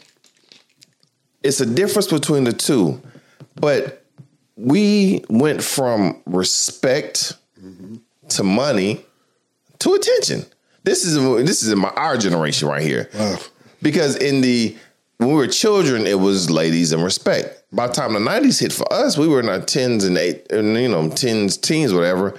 [1.45, 3.01] it's a difference between the two.
[3.55, 4.05] But
[4.57, 7.97] we went from respect Mm-hmm.
[8.29, 9.05] to money
[9.79, 10.45] to attention.
[10.85, 11.15] This is
[11.47, 13.09] this is in my our generation right here.
[13.15, 13.39] Wow.
[13.83, 14.77] Because in the
[15.19, 17.65] when we were children, it was ladies and respect.
[17.73, 20.51] By the time the nineties hit for us, we were in our tens and eight,
[20.53, 22.39] and you know, tens, teens, whatever.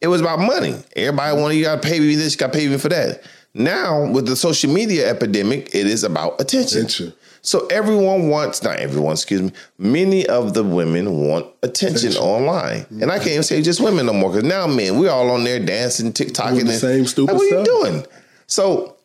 [0.00, 0.76] It was about money.
[0.94, 3.22] Everybody wanted you got to pay me this, you got to pay me for that.
[3.54, 6.80] Now with the social media epidemic, it is about attention.
[6.80, 7.14] Attention.
[7.40, 12.84] So everyone wants, not everyone, excuse me, many of the women want attention, online.
[13.00, 15.44] And I can't even say just women no more because now men, we're all on
[15.44, 16.64] there dancing, TikToking.
[16.64, 17.58] The and- same stupid like, what stuff.
[17.58, 18.06] are you doing?
[18.46, 18.97] So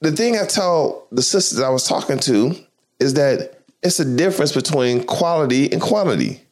[0.00, 2.54] the thing I tell the sisters I was talking to
[2.98, 6.42] is that it's a difference between quality and quantity.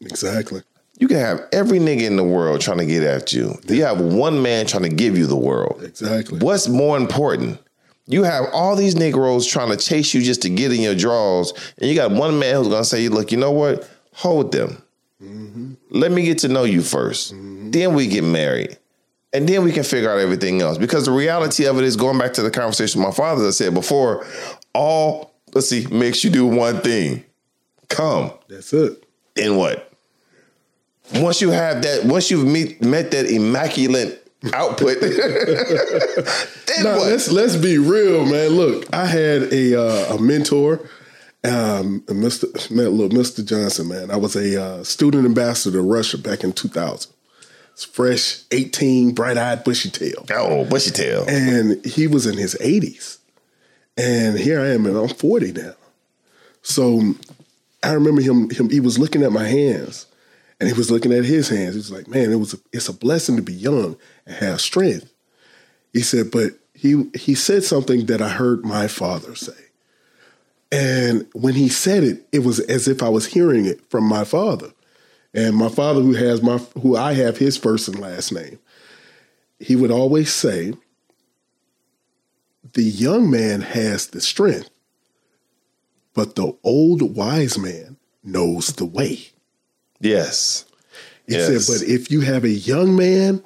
[0.00, 0.62] Exactly.
[0.98, 3.58] You can have every nigga in the world trying to get at you.
[3.68, 5.82] You have one man trying to give you the world.
[5.82, 6.38] Exactly.
[6.38, 7.58] What's more important?
[8.06, 11.52] You have all these Negroes trying to chase you just to get in your drawers,
[11.78, 13.88] and you got one man who's gonna say, "Look, you know what?
[14.14, 14.82] Hold them.
[15.22, 15.74] Mm-hmm.
[15.90, 17.70] Let me get to know you 1st mm-hmm.
[17.70, 18.78] Then we get married,
[19.32, 22.18] and then we can figure out everything else." Because the reality of it is, going
[22.18, 24.26] back to the conversation with my father, I said before,
[24.74, 27.24] all let's see makes you do one thing:
[27.88, 28.32] come.
[28.48, 29.04] That's it.
[29.34, 29.92] Then what?
[31.14, 35.14] Once you have that, once you've meet, met that immaculate output, then
[36.84, 37.08] Now, what?
[37.08, 38.50] let's let's be real, man.
[38.50, 40.80] Look, I had a uh, a mentor,
[41.44, 42.70] um, Mr.
[42.70, 43.44] Man, look, Mr.
[43.44, 44.10] Johnson, man.
[44.10, 46.94] I was a uh, student ambassador to Russia back in 2000.
[46.94, 47.06] It's
[47.84, 51.24] fresh, 18, bright eyed, bushy tail, Oh, bushy tail.
[51.28, 53.18] and he was in his 80s,
[53.96, 55.74] and here I am, and I'm 40 now.
[56.62, 57.14] So
[57.82, 58.50] I remember him.
[58.50, 60.06] Him, he was looking at my hands,
[60.60, 61.74] and he was looking at his hands.
[61.74, 64.60] He was like, "Man, it was a, it's a blessing to be young and have
[64.60, 65.10] strength."
[65.92, 69.52] He said, but he he said something that I heard my father say.
[70.72, 74.22] And when he said it, it was as if I was hearing it from my
[74.24, 74.70] father.
[75.32, 78.58] And my father who has my who I have his first and last name,
[79.58, 80.74] he would always say,
[82.72, 84.70] the young man has the strength,
[86.14, 89.28] but the old wise man knows the way.
[90.00, 90.64] Yes.
[91.26, 91.66] He Yes.
[91.66, 93.42] said, but if you have a young man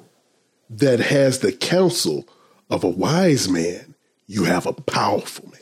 [0.69, 2.27] that has the counsel
[2.69, 3.93] of a wise man,
[4.27, 5.61] you have a powerful man.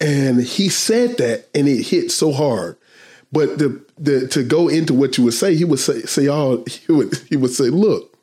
[0.00, 2.76] And he said that, and it hit so hard.
[3.30, 6.64] But the, the to go into what you would say, he would say, say all
[6.64, 8.16] he would he would say, look,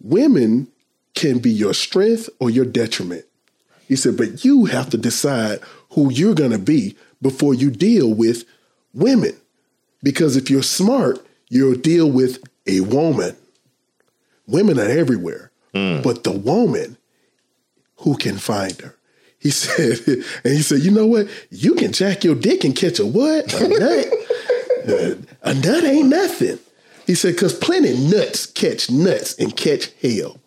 [0.00, 0.68] women
[1.14, 3.24] can be your strength or your detriment.
[3.88, 8.44] He said, but you have to decide who you're gonna be before you deal with
[8.94, 9.36] women.
[10.02, 13.36] Because if you're smart, you'll deal with a woman.
[14.46, 16.02] Women are everywhere, hmm.
[16.02, 16.98] but the woman,
[17.98, 18.94] who can find her?
[19.38, 19.98] He said,
[20.44, 21.28] and he said, you know what?
[21.50, 23.52] You can jack your dick and catch a what?
[23.60, 24.06] A nut?
[24.84, 26.58] A nut ain't nothing.
[27.06, 30.38] He said, because plenty nuts catch nuts and catch hell.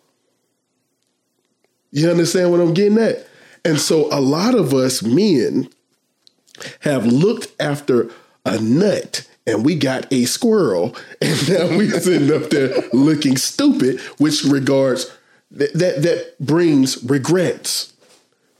[1.90, 3.26] You understand what I'm getting at?
[3.64, 5.68] And so a lot of us men
[6.80, 8.10] have looked after
[8.44, 14.00] a nut and we got a squirrel and now we sitting up there looking stupid
[14.18, 15.14] which regards
[15.50, 17.92] that that, that brings regrets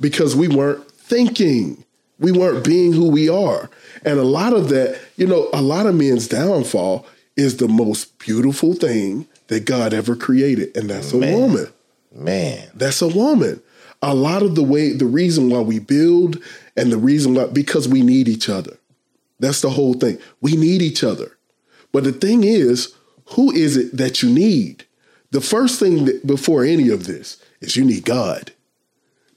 [0.01, 1.85] because we weren't thinking
[2.19, 3.71] we weren't being who we are
[4.05, 7.07] and a lot of that you know a lot of men's downfall
[7.37, 11.41] is the most beautiful thing that god ever created and that's a Man.
[11.41, 11.67] woman
[12.13, 12.71] Man.
[12.75, 13.63] that's a woman.
[14.01, 16.43] A lot of the way, the reason why we build
[16.77, 18.79] and the reason why, because we need each other.
[19.41, 20.19] That's the whole thing.
[20.41, 21.37] We need each other.
[21.93, 22.95] But the thing is,
[23.31, 24.85] who is it that you need?
[25.31, 28.53] The first thing that, before any of this is you need God.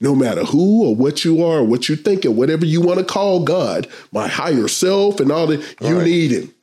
[0.01, 2.99] No matter who or what you are, or what you think, or whatever you want
[2.99, 6.05] to call God, my higher self and all that, you Right.
[6.05, 6.53] need him.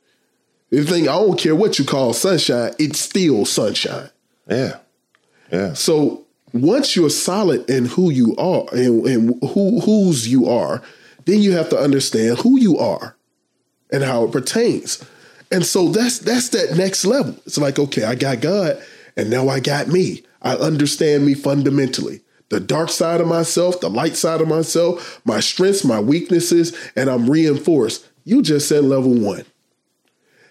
[0.71, 4.09] The thing, I don't care what you call sunshine, it's still sunshine.
[4.47, 4.75] Yeah.
[5.51, 5.73] Yeah.
[5.73, 10.83] So once you're solid in who you are and, and who whose you are,
[11.25, 13.15] then you have to understand who you are
[13.91, 15.03] and how it pertains.
[15.51, 17.35] And so that's that's that next level.
[17.45, 18.79] It's like, okay, I got God,
[19.15, 20.23] and now I got me.
[20.41, 22.21] I understand me fundamentally.
[22.49, 27.09] The dark side of myself, the light side of myself, my strengths, my weaknesses, and
[27.09, 28.07] I'm reinforced.
[28.25, 29.45] You just said level one.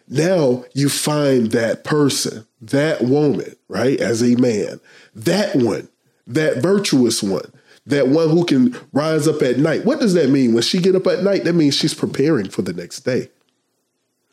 [0.08, 4.80] Now you find that person, that woman, right, as a man,
[5.14, 5.88] that one,
[6.26, 7.52] that virtuous one,
[7.84, 9.84] that one who can rise up at night.
[9.84, 10.54] What does that mean?
[10.54, 13.28] When she get up at night, that means she's preparing for the next day.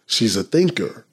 [0.05, 1.05] She's a thinker.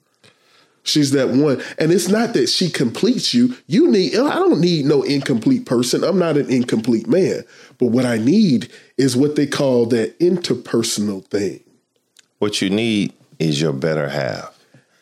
[0.83, 1.61] She's that one.
[1.77, 3.55] And it's not that she completes you.
[3.67, 6.03] You need, I don't need no incomplete person.
[6.03, 7.43] I'm not an incomplete man.
[7.77, 11.63] But what I need is what they call that interpersonal thing.
[12.39, 14.49] What you need is your better half.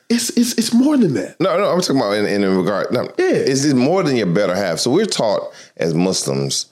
[0.10, 1.40] It's it's it's more than that.
[1.40, 2.92] No, no, I'm talking about in, in regard.
[2.92, 3.28] No, Yeah.
[3.30, 4.78] is it more than your better half?
[4.80, 5.42] So we're taught
[5.78, 6.66] as Muslims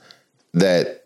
[0.53, 0.98] that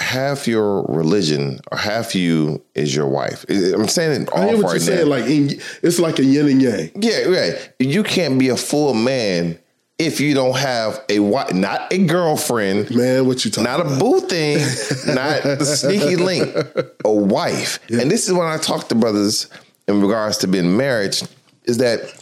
[0.00, 3.44] half your religion or half you is your wife.
[3.48, 5.08] I'm saying it I hear what right you're saying.
[5.08, 6.90] Like in, it's like a yin and yang.
[6.96, 7.72] yeah, right.
[7.78, 9.58] You can't be a full man
[10.00, 13.98] if you don't have a wife, not a girlfriend, Man, what you talking not a
[13.98, 14.56] boo thing,
[15.14, 16.56] not the sneaky link,
[17.04, 17.78] a wife.
[17.90, 19.48] And this is when I talk to brothers
[19.86, 21.16] in regards to being married,
[21.64, 22.14] is that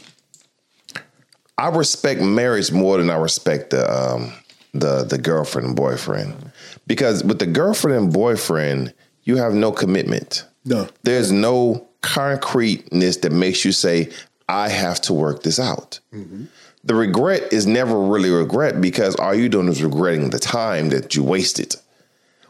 [1.56, 4.32] I respect marriage more than I respect the um,
[4.74, 6.47] the the girlfriend and boyfriend.
[6.88, 10.44] Because with the girlfriend and boyfriend, you have no commitment.
[10.64, 10.88] No.
[11.04, 14.10] There's no concreteness that makes you say,
[14.48, 16.00] I have to work this out.
[16.12, 16.46] Mm-hmm.
[16.84, 21.14] The regret is never really regret because all you're doing is regretting the time that
[21.14, 21.76] you wasted.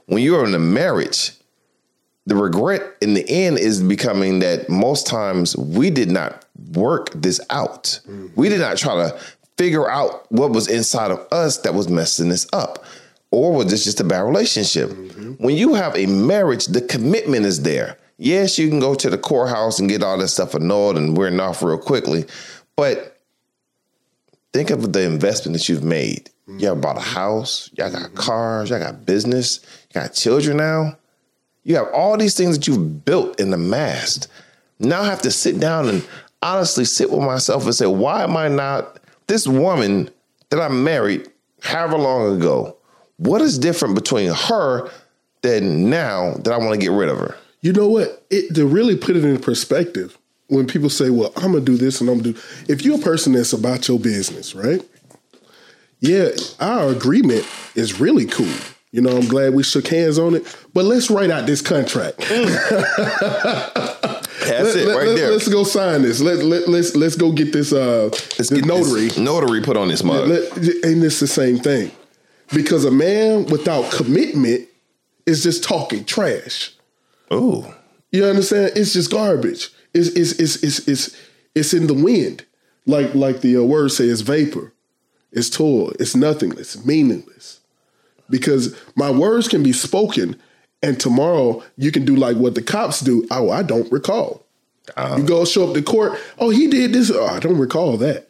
[0.06, 1.32] When you're in a marriage,
[2.26, 7.40] the regret in the end is becoming that most times we did not work this
[7.50, 8.00] out.
[8.06, 8.28] Mm-hmm.
[8.36, 9.18] We did not try to
[9.56, 12.84] figure out what was inside of us that was messing this up.
[13.30, 14.90] Or was this just a bad relationship?
[14.90, 15.32] Mm-hmm.
[15.34, 17.98] When you have a marriage, the commitment is there.
[18.16, 21.38] Yes, you can go to the courthouse and get all this stuff annulled and wearing
[21.38, 22.24] off real quickly,
[22.74, 23.20] but
[24.52, 26.30] think of the investment that you've made.
[26.48, 27.14] You have bought a mm-hmm.
[27.14, 28.16] house, y'all got mm-hmm.
[28.16, 29.60] cars, y'all got business,
[29.90, 30.96] you got children now.
[31.62, 34.28] You have all these things that you've built and amassed.
[34.78, 36.06] Now I have to sit down and
[36.40, 40.08] honestly sit with myself and say, why am I not this woman
[40.48, 41.28] that I married
[41.60, 42.77] however long ago?
[43.18, 44.90] What is different between her
[45.42, 47.36] than now that I want to get rid of her?
[47.60, 48.24] You know what?
[48.30, 50.16] It, to really put it in perspective,
[50.48, 53.02] when people say, "Well, I'm gonna do this and I'm gonna do," if you're a
[53.02, 54.82] person that's about your business, right?
[56.00, 56.28] Yeah,
[56.60, 58.46] our agreement is really cool.
[58.92, 60.56] You know, I'm glad we shook hands on it.
[60.72, 62.18] But let's write out this contract.
[64.48, 65.30] That's it Let- right let- there.
[65.32, 66.20] Let's go sign this.
[66.20, 68.04] Let, let, let's let's go get this uh
[68.38, 69.08] Let's get notary.
[69.08, 70.30] this notary put on this mug.
[70.30, 71.90] And it's the same thing.
[72.54, 74.68] Because a man without commitment
[75.26, 76.72] is just talking trash.
[77.30, 77.74] Oh,
[78.10, 78.72] You understand?
[78.74, 79.70] It's just garbage.
[79.92, 81.16] It's it's it's it's it's,
[81.54, 82.44] it's in the wind,
[82.86, 84.72] like like the uh, word says, vapor.
[85.30, 85.90] It's toil.
[86.00, 87.60] It's nothingness, meaningless.
[88.30, 90.36] Because my words can be spoken,
[90.82, 93.26] and tomorrow you can do like what the cops do.
[93.30, 94.46] Oh, I don't recall.
[94.96, 96.18] you go show up to court.
[96.38, 97.10] Oh, he did this.
[97.10, 98.28] Oh, I don't recall that.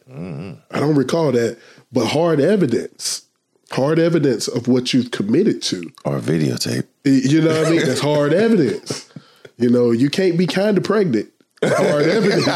[0.71, 1.57] I don't recall that.
[1.91, 3.23] But hard evidence,
[3.71, 5.91] hard evidence of what you've committed to.
[6.05, 6.85] Or videotape.
[7.03, 7.85] You know what I mean?
[7.85, 9.11] That's hard evidence.
[9.57, 11.29] You know, you can't be kind of pregnant.
[11.63, 12.45] Hard evidence.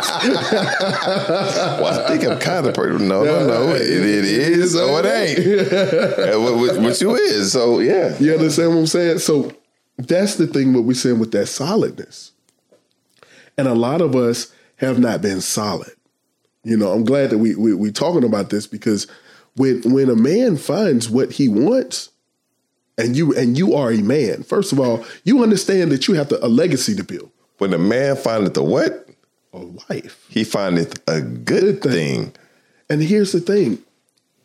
[1.74, 3.04] Well, I think I'm kind of pregnant.
[3.06, 3.76] No, no, no.
[3.76, 5.72] It, it is or it ain't.
[6.40, 7.52] What, what, what you is.
[7.52, 8.18] So, yeah.
[8.20, 9.20] You understand what I'm saying?
[9.20, 9.52] So
[9.98, 12.32] that's the thing what we're saying with that solidness.
[13.58, 15.92] And a lot of us have not been solid.
[16.64, 19.08] You know, I'm glad that we we we talking about this because
[19.56, 22.10] when when a man finds what he wants,
[22.98, 26.30] and you and you are a man, first of all, you understand that you have
[26.30, 27.32] to, a legacy to build.
[27.58, 29.08] When a man findeth the what?
[29.54, 30.26] A wife.
[30.30, 31.92] He findeth a good, Good thing.
[32.32, 32.36] thing.
[32.90, 33.80] And here's the thing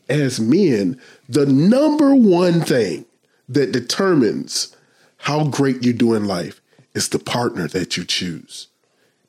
[0.09, 3.04] as men, the number one thing
[3.48, 4.76] that determines
[5.18, 6.61] how great you do in life
[6.94, 8.68] is the partner that you choose,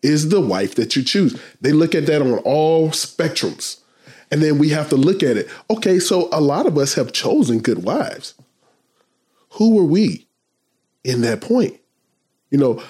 [0.01, 1.39] is the wife that you choose.
[1.61, 3.80] They look at that on all spectrums.
[4.32, 5.49] And then we have to look at it.
[5.69, 8.36] Okay, so a lot of us have chosen good wives.
[9.53, 10.27] Who were we
[11.03, 11.80] in that point?
[12.51, 12.84] You know,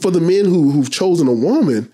[0.00, 1.90] for the men who, who've chosen a woman,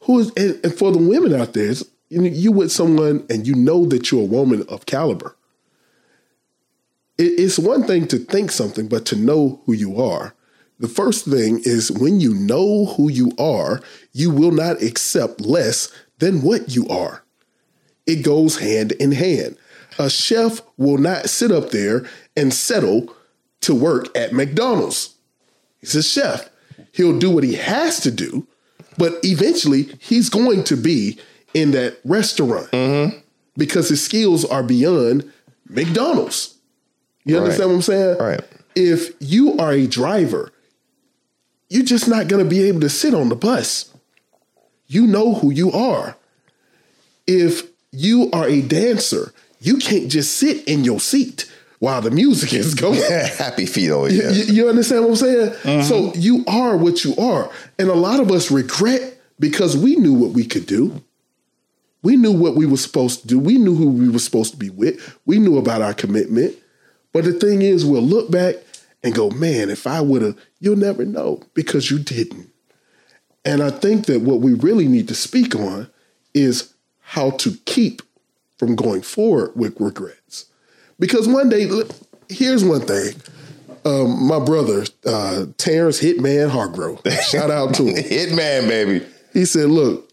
[0.00, 1.72] who is, and, and for the women out there,
[2.10, 5.36] you, you with someone and you know that you're a woman of caliber.
[7.16, 10.34] It, it's one thing to think something, but to know who you are.
[10.78, 13.80] The first thing is when you know who you are,
[14.12, 17.23] you will not accept less than what you are.
[18.06, 19.56] It goes hand in hand.
[19.98, 23.14] A chef will not sit up there and settle
[23.60, 25.14] to work at McDonald's.
[25.80, 26.48] He's a chef.
[26.92, 28.46] He'll do what he has to do,
[28.98, 31.18] but eventually he's going to be
[31.54, 33.16] in that restaurant mm-hmm.
[33.56, 35.30] because his skills are beyond
[35.68, 36.56] McDonald's.
[37.24, 37.44] You Right.
[37.44, 38.18] understand what I'm saying?
[38.18, 38.40] Right.
[38.74, 40.52] If you are a driver,
[41.68, 43.90] you're just not going to be able to sit on the bus.
[44.86, 46.16] You know who you are.
[47.26, 52.52] If you are a dancer, you can't just sit in your seat while the music
[52.52, 53.00] is going.
[53.38, 54.30] Happy feet over here.
[54.30, 55.50] you- you understand what I'm saying?
[55.50, 55.88] Mm-hmm.
[55.88, 57.50] So you are what you are.
[57.78, 61.02] And a lot of us regret because we knew what we could do.
[62.02, 63.38] We knew what we were supposed to do.
[63.38, 65.18] We knew who we were supposed to be with.
[65.24, 66.54] We knew about our commitment.
[67.14, 68.56] But the thing is, we'll look back
[69.02, 72.50] and go, man, if I would have, you'll never know because you didn't.
[73.44, 75.88] And I think that what we really need to speak on
[76.34, 76.73] is
[77.04, 78.02] how to keep
[78.58, 80.46] from going forward with regrets.
[80.98, 81.68] Because one day,
[82.28, 83.14] here's one thing.
[83.84, 87.96] Um, my brother, uh, Terrence Hitman Hargrove, shout out to him.
[88.04, 89.06] Hitman, baby.
[89.34, 90.10] He said, Look,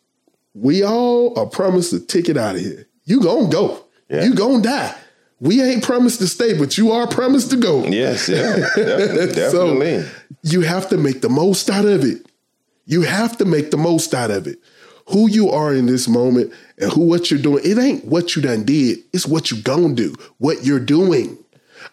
[0.54, 2.88] we all are promised a ticket out of here.
[3.06, 3.86] You gonna go.
[4.10, 4.26] Yeah.
[4.26, 4.96] You gonna die.
[5.40, 7.86] We ain't promised to stay, but you are promised to go.
[7.86, 9.34] Yes, yeah, definitely.
[9.34, 10.02] definitely.
[10.04, 10.10] So
[10.44, 12.26] you have to make the most out of it.
[12.86, 14.60] You have to make the most out of it.
[15.12, 18.42] Who you are in this moment and who what you're doing, it ain't what you
[18.42, 19.00] done did.
[19.14, 21.38] It's what you gonna do, what you're doing.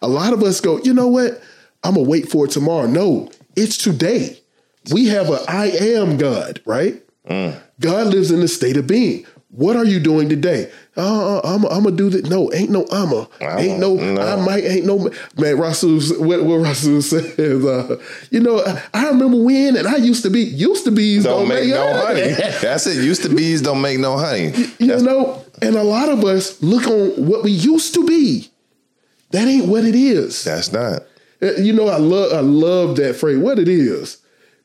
[0.01, 1.41] A lot of us go, you know what?
[1.83, 2.87] I'm gonna wait for it tomorrow.
[2.87, 4.39] No, it's today.
[4.91, 7.01] We have a I am God, right?
[7.27, 7.59] Mm.
[7.79, 9.25] God lives in the state of being.
[9.51, 10.71] What are you doing today?
[10.99, 12.29] Uh, I'm, I'm gonna do that.
[12.29, 13.25] No, ain't no I'ma.
[13.41, 14.21] Ain't no, no.
[14.21, 14.63] I might.
[14.65, 15.57] Ain't no man.
[15.57, 17.39] Rasul, what, what Rasul says.
[17.39, 17.97] Uh,
[18.29, 20.41] you know, I, I remember when, and I used to be.
[20.41, 22.33] Used to be Don't make no honey.
[22.61, 23.03] That's it.
[23.03, 24.53] Used to bees don't make no honey.
[24.79, 28.49] You know, and a lot of us look on what we used to be.
[29.31, 30.43] That ain't what it is.
[30.43, 31.03] That's not.
[31.41, 34.17] Uh, You know, I love I love that phrase, what it is,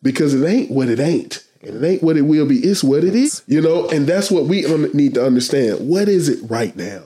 [0.02, 1.44] because it ain't what it ain't.
[1.66, 2.58] And it ain't what it will be.
[2.58, 3.42] It's what it is.
[3.46, 5.88] You know, and that's what we un- need to understand.
[5.88, 7.04] What is it right now?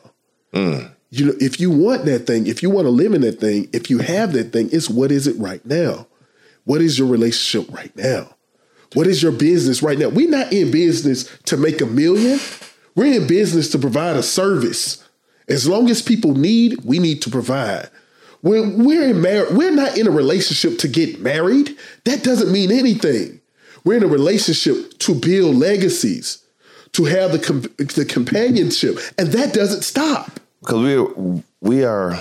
[0.53, 0.91] Mm.
[1.11, 3.69] You know, if you want that thing, if you want to live in that thing,
[3.73, 6.07] if you have that thing, it's what is it right now?
[6.65, 8.35] What is your relationship right now?
[8.95, 10.09] What is your business right now?
[10.09, 12.39] We're not in business to make a million.
[12.95, 15.03] We're in business to provide a service.
[15.49, 17.89] As long as people need, we need to provide.
[18.41, 21.77] When we're in mar- we're not in a relationship to get married.
[22.05, 23.38] That doesn't mean anything.
[23.89, 26.45] We're in a relationship to build legacies,
[26.93, 30.41] to have the com- the companionship, and that doesn't stop.
[30.61, 32.13] because we we are.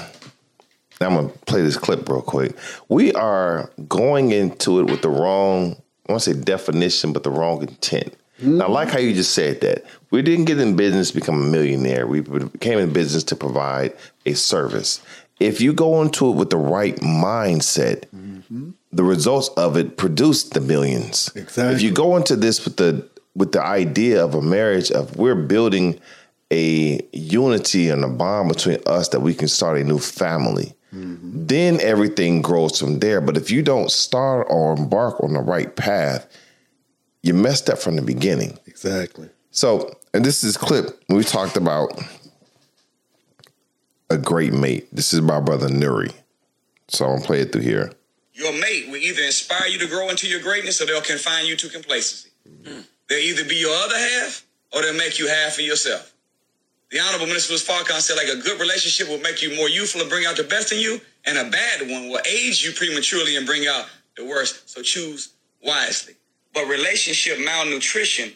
[1.02, 2.56] I'm gonna play this clip real quick.
[2.88, 5.76] We are going into it with the wrong.
[6.08, 8.16] I want to say definition, but the wrong intent.
[8.40, 8.74] And I mm-hmm.
[8.74, 9.84] like how you just said that.
[10.10, 12.08] We didn't get in business to become a millionaire.
[12.08, 12.24] We
[12.62, 13.92] came in business to provide
[14.26, 15.02] a service.
[15.42, 18.70] If you go into it with the right mindset, mm-hmm.
[18.98, 21.32] The results of it produce the millions.
[21.36, 21.76] Exactly.
[21.76, 25.36] If you go into this with the with the idea of a marriage of we're
[25.36, 26.00] building
[26.52, 30.74] a unity and a bond between us that we can start a new family.
[30.92, 31.46] Mm-hmm.
[31.46, 33.22] Then everything grows from there.
[33.22, 36.28] But if you don't start or embark on the right path,
[37.22, 38.58] you messed up from the beginning.
[38.66, 39.30] Exactly.
[39.52, 42.02] So, and this is clip we talked about
[44.10, 44.88] a great mate.
[44.92, 46.14] This is my brother Nuri.
[46.88, 47.92] So I'm gonna play it through here.
[48.38, 51.56] Your mate will either inspire you to grow into your greatness or they'll confine you
[51.56, 52.30] to complacency.
[52.64, 52.86] Mm.
[53.10, 56.14] They'll either be your other half or they'll make you half of yourself.
[56.92, 60.10] The Honorable Minister Farrakhan said, like a good relationship will make you more youthful and
[60.10, 63.46] bring out the best in you, and a bad one will age you prematurely and
[63.46, 64.70] bring out the worst.
[64.70, 66.14] So choose wisely.
[66.54, 68.32] But relationship malnutrition,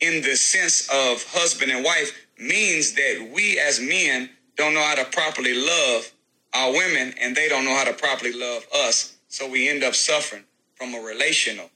[0.00, 4.96] in the sense of husband and wife, means that we as men don't know how
[4.96, 6.12] to properly love
[6.52, 9.16] our women, and they don't know how to properly love us.
[9.30, 10.42] So we end up suffering
[10.74, 11.70] from a relational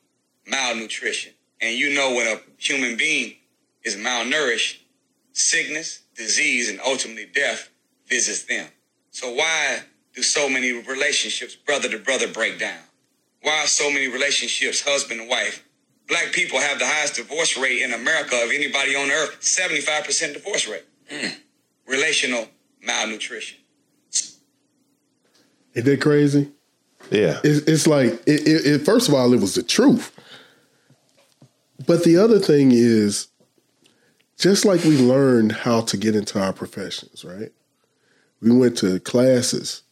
[0.47, 1.33] malnutrition.
[1.61, 3.37] And you know when a human being
[3.85, 4.79] is malnourished,
[5.33, 7.71] sickness, disease, and ultimately death
[8.09, 8.67] visits them.
[9.13, 9.79] So why
[10.15, 12.83] do so many relationships, brother to brother, break down?
[13.43, 15.65] Why are so many relationships, husband and wife?
[16.09, 20.67] Black people have the highest divorce rate in America of anybody on earth, 75% divorce
[20.67, 20.85] rate.
[21.09, 21.37] Mm.
[21.87, 22.49] Relational
[22.83, 23.59] malnutrition.
[25.73, 26.51] Isn't that crazy?
[27.11, 27.41] Yeah.
[27.45, 30.11] It's, it's like, it, it, it, first of all, it was the truth.
[31.87, 33.29] But the other thing is,
[34.39, 37.53] just like we learned how to get into our professions, right?
[38.41, 39.83] We went to classes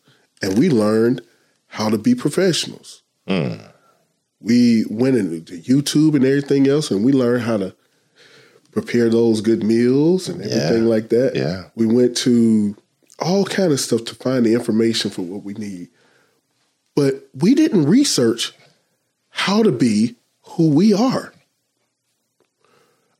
[0.42, 1.22] and we learned
[1.68, 3.02] how to be professionals.
[3.28, 3.62] Mm.
[4.40, 7.74] We went into YouTube and everything else and we learned how to
[8.72, 10.88] prepare those good meals and everything Yeah.
[10.88, 11.36] like that.
[11.36, 11.64] Yeah.
[11.76, 12.76] We went to
[13.20, 15.88] all kind of stuff to find the information for what we need.
[16.94, 18.52] But we didn't research
[19.30, 21.32] how to be who we are.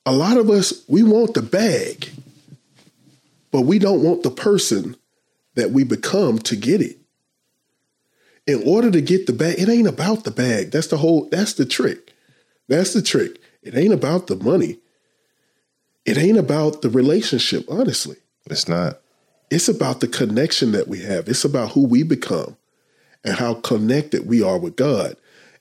[0.05, 2.11] A lot of us, we want the bag,
[3.51, 4.97] but we don't want the person
[5.55, 6.99] that we become to get it.
[8.47, 10.73] In order to get the bag, it ain't about the bag.
[10.73, 12.13] That's the whole, that's the trick.
[12.69, 13.41] That's the trick.
[13.63, 14.79] It ain't about the money.
[16.05, 18.17] It ain't about the relationship, honestly.
[18.47, 19.01] It's not.
[19.51, 21.29] It's about the connection that we have.
[21.29, 22.57] It's about who we become
[23.25, 25.17] and how connected we are with God.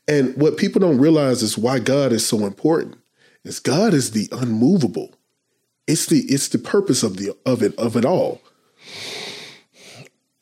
[0.08, 2.98] And what people don't realize is why God is so important.
[3.44, 5.14] Is God is the unmovable.
[5.88, 8.42] It's the it's the purpose of the of it of it all.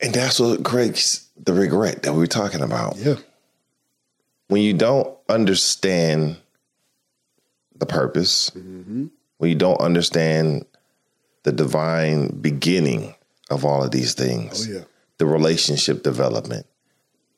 [0.00, 2.96] And that's what creates the regret that we were talking about.
[2.96, 3.16] Yeah.
[4.48, 6.36] When you don't understand
[7.76, 9.06] the purpose, mm-hmm.
[9.38, 10.64] when you don't understand
[11.42, 13.14] the divine beginning
[13.50, 14.84] of all of these things, Oh yeah.
[15.18, 16.66] the relationship development,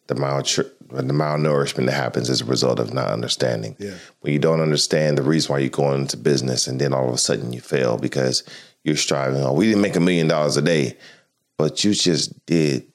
[0.07, 3.77] the maltru- the malnourishment that happens as a result of not understanding.
[3.79, 3.95] Yeah.
[4.21, 7.15] When you don't understand the reason why you're going into business and then all of
[7.15, 8.43] a sudden you fail because
[8.85, 9.43] you're striving.
[9.43, 10.97] Oh, we didn't make a million dollars a day,
[11.57, 12.87] but you just did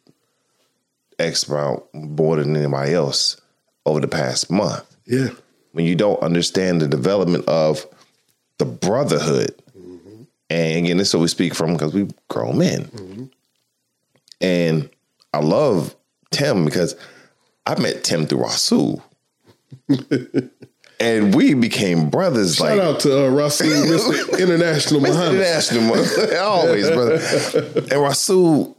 [1.18, 3.39] X amount more than anybody else
[3.86, 4.86] over the past month.
[5.05, 5.30] Yeah.
[5.72, 7.86] When you don't understand the development of
[8.58, 9.55] the brotherhood,
[10.49, 12.86] and again, this is what we speak from because we grown men.
[12.86, 13.26] Mm-hmm.
[14.39, 14.89] And
[15.34, 15.95] I love
[16.32, 16.95] Tim because
[17.65, 19.03] I met Tim through Rasul.
[20.99, 24.39] and we became brothers Shout like out to uh, Rasul, Mr.
[24.39, 25.05] International.
[25.05, 27.19] International, always, brother.
[27.91, 28.78] And Rasul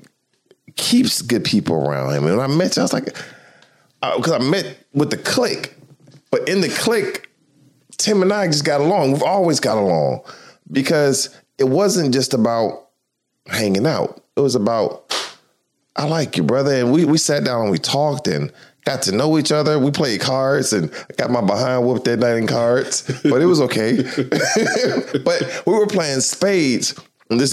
[0.76, 2.26] keeps good people around him.
[2.26, 3.16] And when I met you, I was like,
[4.00, 5.74] because I met with the clique,
[6.30, 7.28] but in the clique,
[7.98, 9.12] Tim and I just got along.
[9.12, 10.22] We've always got along
[10.70, 12.88] because it wasn't just about
[13.48, 14.22] hanging out.
[14.36, 15.12] It was about
[15.98, 16.72] I like you, brother.
[16.74, 18.52] And we we sat down and we talked and
[18.84, 19.80] got to know each other.
[19.80, 23.60] We played cards and got my behind whooped that night in cards, but it was
[23.62, 23.96] okay.
[25.24, 26.98] but we were playing spades.
[27.28, 27.52] And this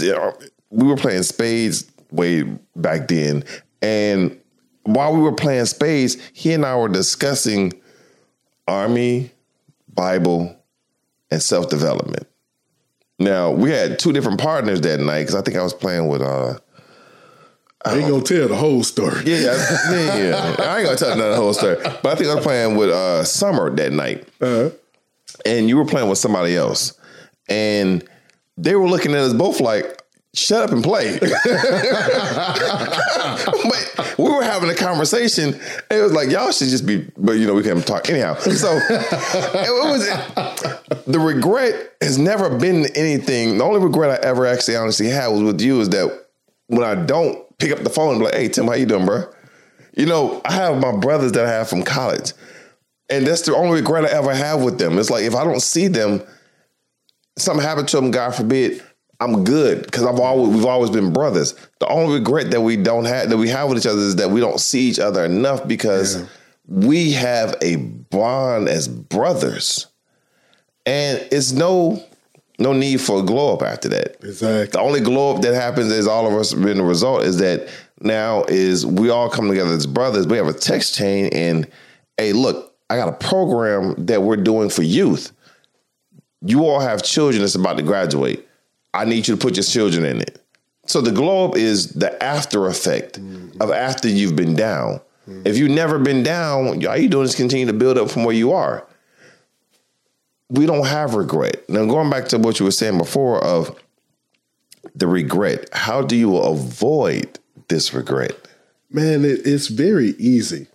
[0.69, 2.43] we were playing spades way
[2.75, 3.43] back then.
[3.81, 4.39] And
[4.83, 7.73] while we were playing spades, he and I were discussing
[8.67, 9.31] army,
[9.89, 10.55] Bible,
[11.31, 12.27] and self development.
[13.17, 16.21] Now we had two different partners that night because I think I was playing with
[16.21, 16.59] uh
[17.85, 19.21] I ain't gonna tell the whole story.
[19.25, 20.55] yeah, yeah, yeah.
[20.59, 23.23] I ain't gonna tell the whole story, but I think I was playing with uh,
[23.23, 24.71] Summer that night, Uh-huh.
[25.45, 26.93] and you were playing with somebody else,
[27.47, 28.03] and
[28.57, 30.01] they were looking at us both like,
[30.33, 31.31] "Shut up and play." but
[34.17, 35.53] we were having a conversation.
[35.53, 38.35] And it was like y'all should just be, but you know we can't talk anyhow.
[38.35, 40.07] So it was
[41.05, 43.57] the regret has never been anything.
[43.57, 46.25] The only regret I ever actually honestly had was with you is that
[46.67, 49.05] when I don't pick up the phone and be like, "Hey Tim, how you doing,
[49.05, 49.23] bro?"
[49.95, 52.33] You know, I have my brothers that I have from college,
[53.09, 54.97] and that's the only regret I ever have with them.
[54.99, 56.21] It's like if I don't see them,
[57.37, 58.83] something happened to them, God forbid,
[59.19, 61.53] I'm good because I've always we've always been brothers.
[61.79, 64.29] The only regret that we don't have that we have with each other is that
[64.31, 66.25] we don't see each other enough because Yeah.
[66.67, 69.87] we have a bond as brothers,
[70.85, 72.03] and it's no
[72.59, 74.17] no need for a glow up after that.
[74.23, 74.67] Exactly.
[74.67, 77.67] The only glow up that happens is all of us being the result is that
[78.01, 80.27] now is we all come together as brothers.
[80.27, 81.67] We have a text chain and
[82.17, 85.31] hey, look, I got a program that we're doing for youth.
[86.41, 88.47] You all have children that's about to graduate.
[88.93, 90.41] I need you to put your children in it.
[90.85, 93.61] So the glow up is the after effect mm-hmm.
[93.61, 95.01] of after you've been down.
[95.27, 95.41] Mm-hmm.
[95.45, 98.35] If you've never been down, all you doing is continue to build up from where
[98.35, 98.87] you are
[100.49, 101.67] we don't have regret.
[101.69, 103.77] Now, going back to what you were saying before of
[104.93, 108.31] the regret, how do you avoid this regret?
[108.89, 110.67] Man, it, it's very easy.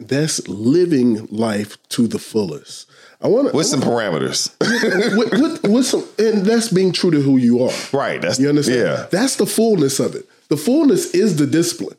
[0.00, 2.90] That's living life to the fullest.
[3.20, 4.52] I want to With some parameters,
[5.16, 7.72] with, with, with some, and that's being true to who you are.
[7.92, 8.20] right?
[8.20, 8.80] That's You understand?
[8.80, 10.28] Yeah, That's the fullness of it.
[10.48, 11.96] The fullness is the discipline.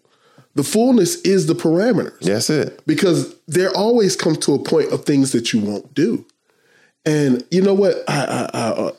[0.53, 2.19] The fullness is the parameters.
[2.19, 2.85] that's it.
[2.85, 6.25] Because there always comes to a point of things that you won't do.
[7.05, 8.03] And you know what?
[8.07, 8.91] I I, I,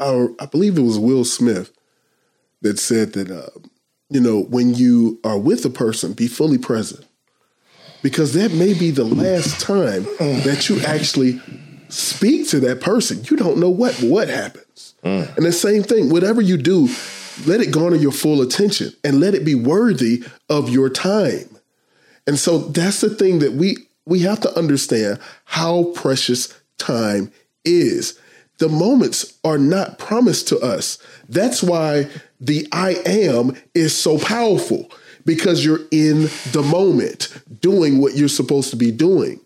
[0.00, 1.72] I, I believe it was Will Smith
[2.62, 3.50] that said that uh,
[4.10, 7.04] you know when you are with a person, be fully present
[8.02, 11.40] because that may be the last time that you actually
[11.88, 13.24] speak to that person.
[13.30, 14.66] You don't know what what happened.
[15.06, 15.36] importance.
[15.36, 16.88] And the same thing, whatever you do,
[17.46, 21.48] let it garner your full attention and let it be worthy of your time.
[22.26, 27.32] And so that's the thing that we we have to understand how precious time
[27.66, 28.18] is.
[28.58, 30.98] The moments are not promised to us.
[31.28, 32.08] That's why
[32.40, 34.90] the I am is so powerful
[35.26, 39.40] because you're in the moment doing what you're supposed to be doing.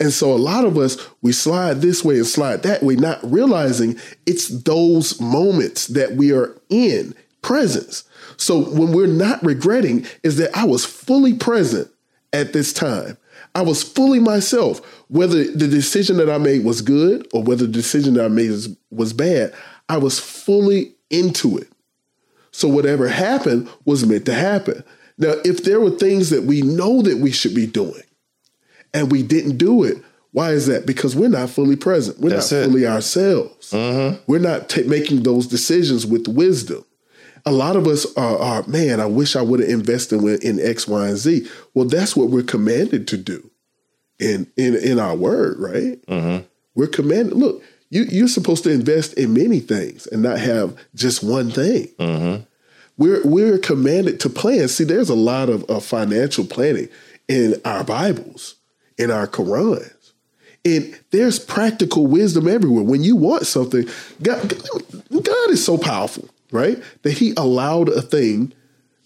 [0.00, 3.20] And so a lot of us, we slide this way and slide that way, not
[3.22, 8.04] realizing it's those moments that we are in presence.
[8.36, 11.88] So when we're not regretting, is that I was fully present
[12.32, 13.16] at this time.
[13.54, 14.80] I was fully myself.
[15.14, 18.50] Whether the decision that I made was good or whether the decision that I made
[18.50, 19.54] was, was bad,
[19.88, 21.68] I was fully into it.
[22.50, 24.82] So whatever happened was meant to happen.
[25.16, 28.02] Now, if there were things that we know that we should be doing
[28.92, 29.98] and we didn't do it,
[30.32, 30.84] why is that?
[30.84, 32.18] Because we're not fully present.
[32.18, 32.64] We're That's not it.
[32.64, 33.70] fully ourselves.
[33.70, 34.20] Mm-hmm.
[34.26, 36.84] We're not ta- making those decisions with wisdom.
[37.46, 40.58] A lot of us are, are man, I wish I would have invested in, in
[40.58, 41.46] X, Y, and Z.
[41.72, 43.48] Well, that's what we're commanded to do
[44.18, 46.04] in in in our word, right?
[46.06, 46.44] Mm-hmm.
[46.74, 47.34] We're commanded.
[47.34, 51.88] Look, you you're supposed to invest in many things and not have just one thing.
[51.98, 52.42] Mm-hmm.
[52.96, 54.68] We're we're commanded to plan.
[54.68, 56.88] See, there's a lot of, of financial planning
[57.28, 58.56] in our Bibles,
[58.98, 59.90] in our Qurans.
[60.66, 62.84] And there's practical wisdom everywhere.
[62.84, 63.86] When you want something,
[64.22, 64.54] God,
[65.10, 66.82] God is so powerful, right?
[67.02, 68.54] That He allowed a thing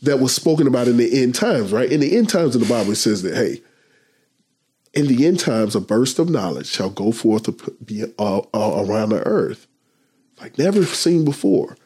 [0.03, 1.91] that was spoken about in the end times, right?
[1.91, 3.61] In the end times of the Bible, it says that, hey,
[4.95, 8.85] in the end times, a burst of knowledge shall go forth to be uh, uh,
[8.87, 9.67] around the earth,
[10.41, 11.77] like never seen before.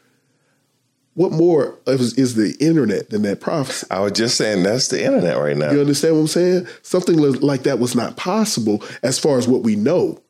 [1.15, 3.87] What more is, is the internet than that prophecy?
[3.91, 5.71] I was just saying that's the internet right now.
[5.71, 6.67] You understand what I'm saying?
[6.81, 10.23] Something like that was not possible as far as what we know,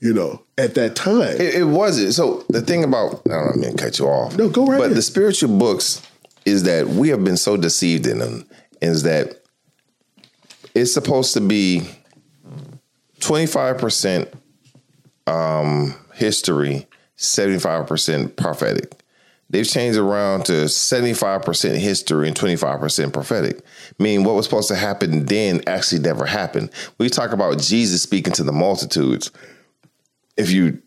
[0.00, 1.34] you know, at that time.
[1.38, 2.14] It, it wasn't.
[2.14, 4.38] So the thing about I don't mean to cut you off.
[4.38, 4.96] No, go right But ahead.
[4.96, 6.00] the spiritual books
[6.46, 8.48] is that we have been so deceived in them.
[8.80, 9.42] Is that
[10.74, 11.82] it's supposed to be
[13.22, 14.28] twenty five percent
[15.26, 18.92] um, history, seventy five percent prophetic.
[19.48, 23.62] They've changed around to seventy five percent history and twenty five percent prophetic.
[23.98, 26.70] Meaning what was supposed to happen then actually never happened.
[26.98, 29.30] We talk about Jesus speaking to the multitudes.
[30.36, 30.82] If you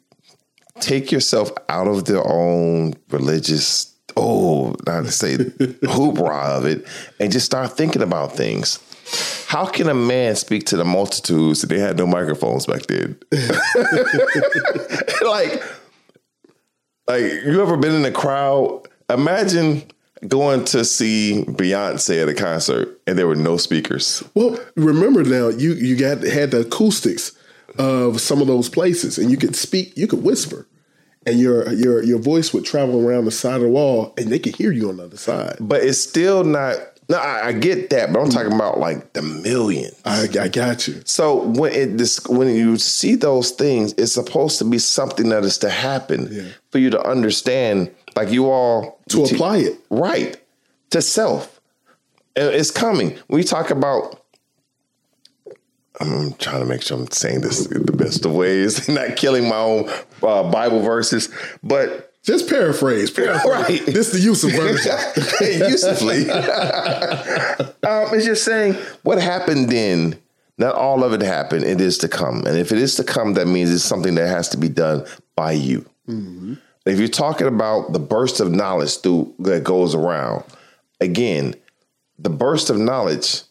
[0.79, 6.85] take yourself out of their own religious oh not to say hoopra of it
[7.19, 8.79] and just start thinking about things
[9.47, 13.17] how can a man speak to the multitudes they had no microphones back then?
[15.21, 15.61] Like
[17.07, 18.87] like you ever been in a crowd?
[19.09, 19.83] Imagine
[20.27, 24.23] going to see beyonce at a concert and there were no speakers.
[24.33, 27.31] Well, remember now, you you got had the acoustics
[27.77, 30.67] of some of those places, and you could speak, you could whisper,
[31.25, 34.39] and your your your voice would travel around the side of the wall, and they
[34.39, 35.57] could hear you on the other side.
[35.59, 36.77] but it's still not
[37.09, 40.87] no i, I get that but i'm talking about like the millions I, I got
[40.87, 41.01] you.
[41.05, 45.43] So when it this when you see those things, it's supposed to be something that
[45.43, 46.43] is to happen Yeah.
[46.69, 47.89] for you to understand.
[48.15, 49.79] Like you all To apply it.
[49.89, 50.37] right
[50.91, 51.59] to self,
[52.35, 53.17] And it's coming.
[53.27, 54.21] We talk about.
[55.99, 59.57] I'm trying to make sure I'm saying this the best of ways, not killing my
[59.57, 59.89] own
[60.21, 61.29] uh, Bible verses,
[61.63, 63.11] but Just paraphrase.
[63.11, 63.45] paraphrase.
[63.45, 63.85] Right.
[63.85, 64.91] This is the use of version.
[65.69, 66.29] Usefully.
[66.29, 68.73] um, it's just saying
[69.03, 70.19] what happened then.
[70.57, 71.65] Not all of it happened.
[71.65, 74.27] It is to come, and if it is to come, that means it's something that
[74.27, 75.05] has to be done
[75.35, 75.85] by you.
[76.85, 80.45] If you're talking about the burst of knowledge through that goes around,
[81.01, 81.55] again,
[82.17, 83.41] the burst of knowledge.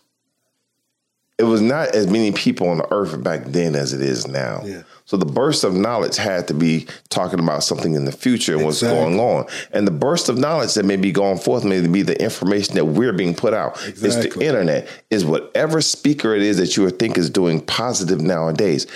[1.37, 4.63] It was not as many people on the earth back then as it is now.
[4.65, 4.85] Yeah.
[5.15, 8.65] So the burst of knowledge had to be talking about something in the future and
[8.65, 9.15] what's Exactly.
[9.15, 9.47] going on.
[9.71, 12.87] And the burst of knowledge that may be going forth may be the information that
[12.87, 13.79] we're being put out.
[13.87, 14.89] It's the internet.
[15.11, 18.89] Is whatever speaker it is that you think is doing positive nowadays.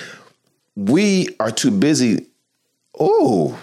[0.74, 2.26] We are too busy.
[2.98, 3.56] Oh,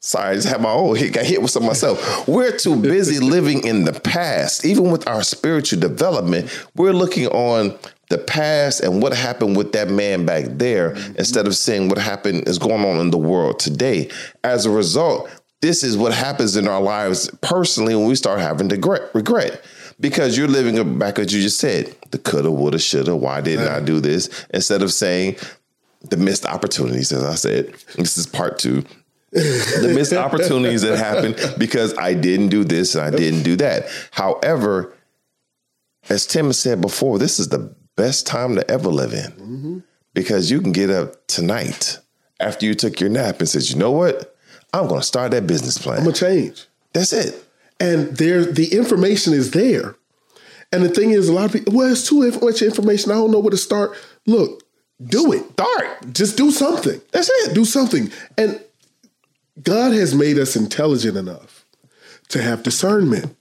[0.00, 2.28] sorry, I just had my own hit, got hit with some myself.
[2.28, 4.66] We're too busy living in the past.
[4.66, 7.78] Even with our spiritual development, we're looking on
[8.08, 11.16] the past and what happened with that man back there mm-hmm.
[11.16, 14.10] instead of seeing what happened is going on in the world today.
[14.44, 15.30] As a result,
[15.60, 19.10] this is what happens in our lives personally when we start having to regret.
[19.14, 19.64] regret.
[19.98, 23.80] Because you're living back as you just said, the coulda, woulda, shoulda, why didn't I
[23.80, 24.46] do this?
[24.50, 25.36] Instead of saying
[26.02, 27.74] the missed opportunities, as I said.
[27.96, 28.84] This is part two
[29.36, 33.88] the missed opportunities that happened because I didn't do this and I didn't do that.
[34.10, 34.94] However,
[36.08, 39.78] as Tim has said before, this is the best time to ever live in mm-hmm.
[40.14, 41.98] because you can get up tonight
[42.40, 44.36] after you took your nap and says, you know what?
[44.72, 45.98] I'm going to start that business plan.
[45.98, 46.66] I'm gonna change.
[46.92, 47.42] That's it.
[47.80, 49.96] And there, the information is there.
[50.72, 53.10] And the thing is, a lot of people, well, it's too much information.
[53.10, 53.96] I don't know where to start.
[54.26, 54.62] Look,
[55.02, 55.44] do it.
[55.52, 56.12] Start.
[56.12, 57.00] Just do something.
[57.12, 57.54] That's it.
[57.54, 58.10] Do something.
[58.36, 58.60] And
[59.62, 61.64] God has made us intelligent enough
[62.28, 63.36] to have discernment.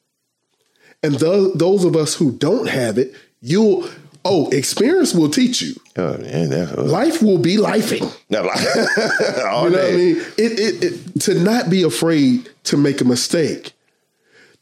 [1.01, 3.87] And tho- those of us who don't have it, you'll,
[4.25, 5.75] oh, experience will teach you.
[5.95, 8.11] Oh, that, Life will be lifing.
[8.29, 8.59] no, like,
[9.45, 9.83] all You know day.
[9.83, 10.17] what I mean?
[10.37, 13.71] It, it, it, to not be afraid to make a mistake.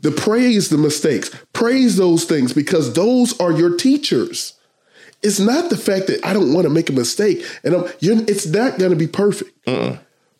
[0.03, 4.53] To praise the mistakes, praise those things because those are your teachers.
[5.22, 8.18] It's not the fact that I don't want to make a mistake, and I'm, you're,
[8.24, 9.51] it's not going to be perfect.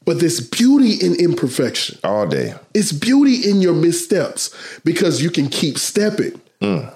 [0.06, 1.98] But there's beauty in imperfection.
[2.04, 2.56] All day.
[2.74, 4.54] It's beauty in your missteps
[4.84, 6.42] because you can keep stepping.
[6.62, 6.94] Mm.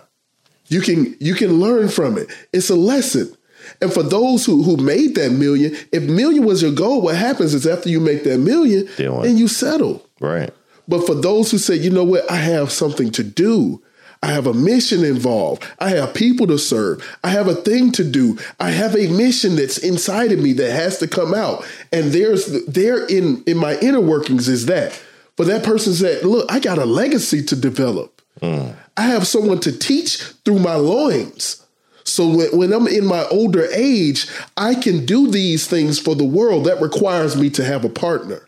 [0.68, 2.30] You can you can learn from it.
[2.54, 3.36] It's a lesson.
[3.82, 7.54] And for those who who made that million, if million was your goal, what happens
[7.54, 8.88] is after you make that million,
[9.26, 10.06] and you settle.
[10.20, 10.54] Right.
[10.88, 13.82] But for those who say, you know what, I have something to do.
[14.24, 15.64] I have a mission involved.
[15.80, 17.06] I have people to serve.
[17.24, 18.40] I have a thing to do.
[18.60, 21.66] I have a mission that's inside of me that has to come out.
[21.92, 25.00] And there's there in in my inner workings is that.
[25.36, 28.22] But that person said, look, I got a legacy to develop.
[28.42, 28.70] Hmm.
[28.98, 31.64] I have someone to teach through my loins.
[32.04, 36.24] So when, when I'm in my older age, I can do these things for the
[36.24, 36.66] world.
[36.66, 38.48] That requires me to have a partner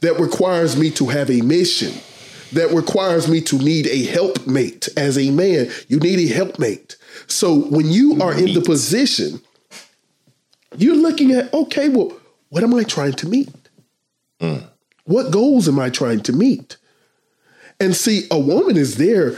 [0.00, 1.92] that requires me to have a mission,
[2.52, 4.88] that requires me to need a helpmate.
[4.96, 6.96] As a man, you need a helpmate.
[7.26, 9.40] So when you are in the position,
[10.76, 12.12] you're looking at, okay, well,
[12.50, 13.48] what am I trying to meet?
[14.40, 14.64] Mm.
[15.04, 16.76] What goals am I trying to meet?
[17.80, 19.36] And see, a woman is there,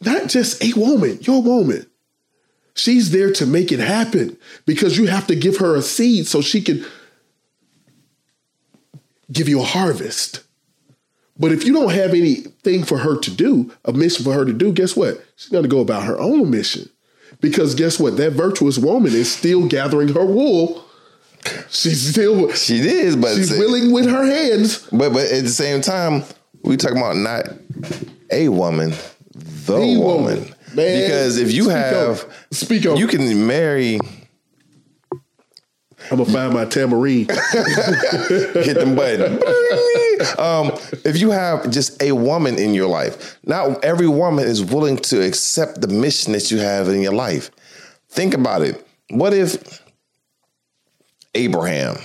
[0.00, 1.86] not just a woman, you're woman.
[2.74, 4.36] She's there to make it happen
[4.66, 6.84] because you have to give her a seed so she can
[9.32, 10.44] give you a harvest.
[11.38, 14.52] But if you don't have anything for her to do, a mission for her to
[14.52, 15.22] do, guess what?
[15.36, 16.88] She's going to go about her own mission.
[17.40, 18.16] Because guess what?
[18.16, 20.84] That virtuous woman is still gathering her wool.
[21.68, 24.86] She's still She is, but she's willing with her hands.
[24.90, 26.24] But but at the same time,
[26.62, 27.46] we talking about not
[28.30, 28.94] a woman,
[29.66, 30.24] the, The woman.
[30.40, 30.54] woman.
[30.74, 32.30] Man, because if you have, on.
[32.52, 33.98] Speak on you can marry,
[36.10, 37.28] I'm gonna find my tamarine.
[38.28, 39.34] hit them button.
[40.38, 40.72] um,
[41.04, 45.22] if you have just a woman in your life, not every woman is willing to
[45.26, 47.50] accept the mission that you have in your life.
[48.08, 48.86] Think about it.
[49.10, 49.82] What if
[51.34, 51.96] Abraham,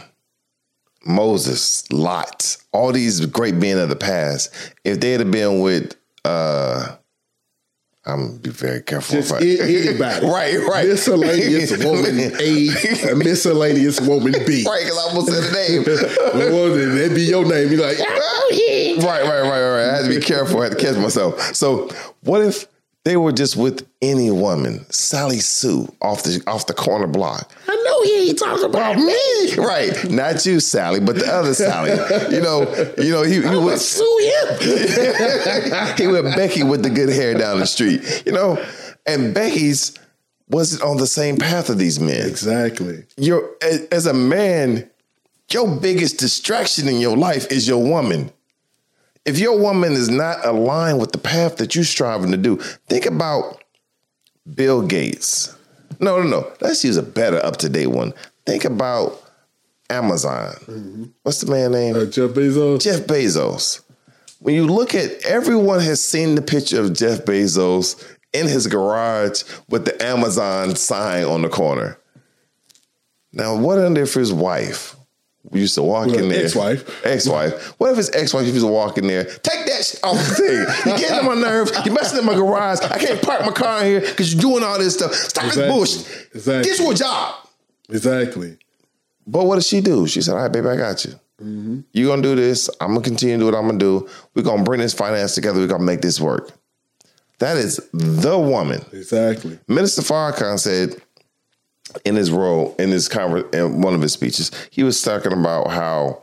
[1.06, 4.54] Moses, Lot, all these great men of the past,
[4.84, 5.96] if they had been with
[6.26, 6.96] uh
[8.04, 9.16] I'm gonna be very careful.
[9.16, 10.26] Just if I- a- anybody.
[10.28, 10.88] right, right.
[10.88, 14.66] Miscellaneous woman A, miscellaneous woman B.
[14.68, 15.84] Right, because I almost said the name.
[16.54, 17.72] well, that'd be your name.
[17.72, 19.06] You're like, oh yeah.
[19.06, 19.90] right, right, right, right.
[19.90, 20.62] I had to be careful.
[20.62, 21.40] I had to catch myself.
[21.56, 21.90] So,
[22.22, 22.66] what if
[23.04, 27.52] they were just with any woman, Sally Sue, off the off the corner block?
[27.68, 29.56] I know he ain't talking about me.
[29.56, 31.92] Right, not you, Sally, but the other Sally.
[32.34, 32.62] You know,
[32.98, 34.58] you know, he, he I'm gonna was sue him.
[35.98, 38.24] he with Becky with the good hair down the street.
[38.26, 38.64] You know,
[39.08, 39.98] and Becky's
[40.50, 42.28] wasn't on the same path of these men.
[42.28, 43.06] Exactly.
[43.18, 44.90] You're as as a man,
[45.50, 48.32] your biggest distraction in your life is your woman.
[49.26, 52.58] If your woman is not aligned with the path that you're striving to do,
[52.88, 53.64] think about
[54.54, 55.56] Bill Gates.
[56.00, 56.52] No, no, no.
[56.60, 58.14] Let's use a better up to date one.
[58.46, 59.22] Think about
[59.90, 61.14] Amazon.
[61.22, 61.96] What's the man name?
[61.96, 62.82] Uh, Jeff Bezos.
[62.82, 63.82] Jeff Bezos.
[64.40, 68.04] When you look at everyone has seen the picture of Jeff Bezos
[68.34, 72.00] in his garage with the Amazon sign on the corner.
[73.34, 74.96] Now, what if his wife
[75.52, 76.44] used to walk in there?
[76.46, 77.06] ex-wife.
[77.06, 77.80] Ex-wife.
[77.80, 79.24] What if his ex-wife used to walk in there?
[79.26, 80.66] Take that shit off the thing.
[80.92, 81.72] You're getting on my nerves.
[81.86, 82.80] You're messing in my garage.
[82.82, 85.14] I can't park my car in here because you're doing all this stuff.
[85.14, 85.64] Stop Exactly.
[85.64, 85.72] this
[86.04, 86.28] bullshit.
[86.36, 86.70] Exactly.
[86.72, 87.36] Get you a job.
[87.90, 88.58] Exactly.
[89.28, 90.08] But what did she do?
[90.08, 91.12] She said, "All right, baby, I got you.
[91.42, 91.80] Mm-hmm.
[91.94, 92.70] You're gonna do this?
[92.80, 94.08] I'm gonna continue to do what I'm gonna do.
[94.36, 95.60] We're gonna bring this finance together.
[95.60, 96.52] We're gonna make this work."
[97.40, 98.86] That is the woman.
[98.94, 99.58] Exactly.
[99.68, 101.02] Minister Farrakhan said
[102.06, 105.70] in his role in his conver- in one of his speeches, he was talking about
[105.72, 106.22] how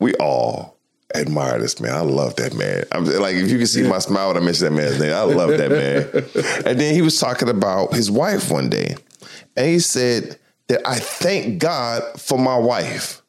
[0.00, 0.76] we all
[1.14, 1.94] admire this man.
[1.94, 2.84] I love that man.
[2.92, 5.22] I'm like, if you can see my smile when I mention that man's name, I
[5.22, 6.62] love that man.
[6.66, 8.96] and then he was talking about his wife one day,
[9.56, 13.22] and he said that I thank God for my wife.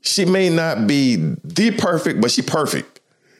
[0.00, 2.95] She may not be the perfect, but she perfect.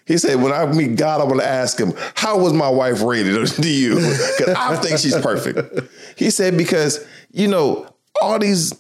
[0.06, 3.02] He said, when I meet God, I'm going to ask him, how was my wife
[3.02, 3.96] rated to you?
[3.96, 5.80] Because I think she's perfect.
[6.16, 7.88] He said, because, you know,
[8.22, 8.72] all these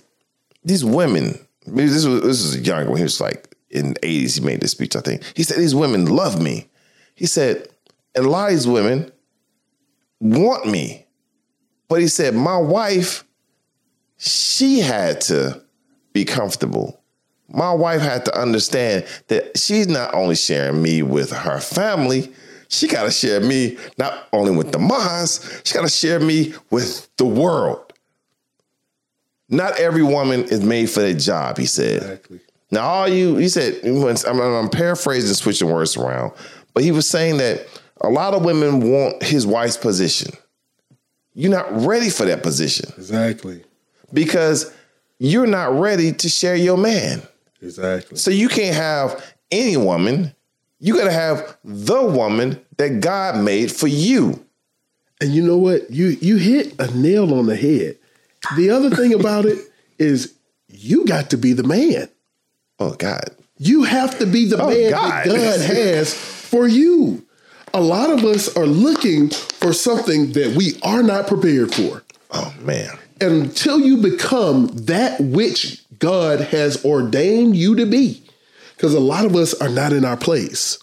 [0.66, 4.44] these women, this was, this was young when he was like in the 80s, he
[4.44, 5.22] made this speech, I think.
[5.34, 6.68] He said, These women love me.
[7.14, 7.68] He said,
[8.14, 9.10] and a lot of these women
[10.20, 11.06] want me.
[11.88, 13.24] But he said, My wife,
[14.18, 15.62] she had to
[16.12, 17.00] be comfortable.
[17.48, 22.32] My wife had to understand that she's not only sharing me with her family,
[22.68, 26.54] she got to share me not only with the Maz, she got to share me
[26.70, 27.92] with the world.
[29.48, 32.02] Not every woman is made for that job, he said.
[32.02, 32.40] Exactly.
[32.72, 36.32] Now, all you, he said, I'm, I'm paraphrasing, switching words around,
[36.74, 37.64] but he was saying that
[38.00, 40.32] a lot of women want his wife's position.
[41.34, 43.62] You're not ready for that position Exactly.
[44.12, 44.74] because
[45.20, 47.22] you're not ready to share your man.
[47.62, 48.16] Exactly.
[48.18, 50.34] So you can't have any woman.
[50.78, 54.44] You got to have the woman that God made for you.
[55.20, 55.90] And you know what?
[55.90, 57.96] You you hit a nail on the head.
[58.56, 59.58] The other thing about it
[59.98, 60.34] is
[60.68, 62.08] you got to be the man.
[62.78, 63.30] Oh God.
[63.58, 65.24] You have to be the Oh, man God.
[65.24, 67.24] that God has for you.
[67.72, 72.02] A lot of us are looking for something that we are not prepared for.
[72.32, 72.98] Oh man.
[73.18, 78.22] And until you become that which God has ordained you to be.
[78.76, 80.78] Because a lot of us are not in our place.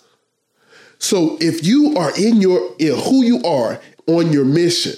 [0.98, 4.96] So if you are in your in who you are on your mission,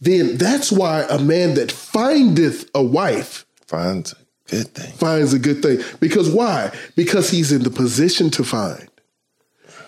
[0.00, 4.16] then that's why a man that findeth a wife Finds a
[4.50, 4.92] good thing.
[4.92, 5.80] finds a good thing.
[6.00, 6.70] Because why?
[6.96, 8.88] Because he's in the position to find.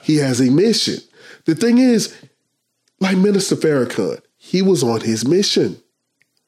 [0.02, 1.00] He has a mission.
[1.44, 2.14] The thing is,
[3.00, 5.76] like Minister Farrakhan, he was on his mission.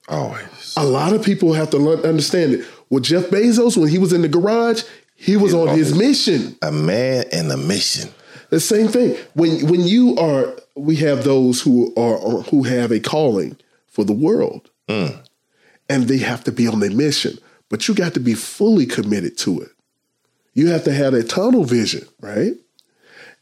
[0.08, 0.74] Always.
[0.76, 2.66] A lot of people have to understand it.
[2.90, 4.82] With Jeff Bezos, when he was in the garage,
[5.14, 6.56] he was on his mission.
[6.62, 8.08] A man and a mission.
[8.50, 9.16] The same thing.
[9.34, 14.12] When when you are, we have those who are who have a calling for the
[14.12, 15.18] world, mm.
[15.88, 17.38] and they have to be on their mission.
[17.68, 19.70] But you got to be fully committed to it.
[20.54, 22.54] You have to have a tunnel vision, right?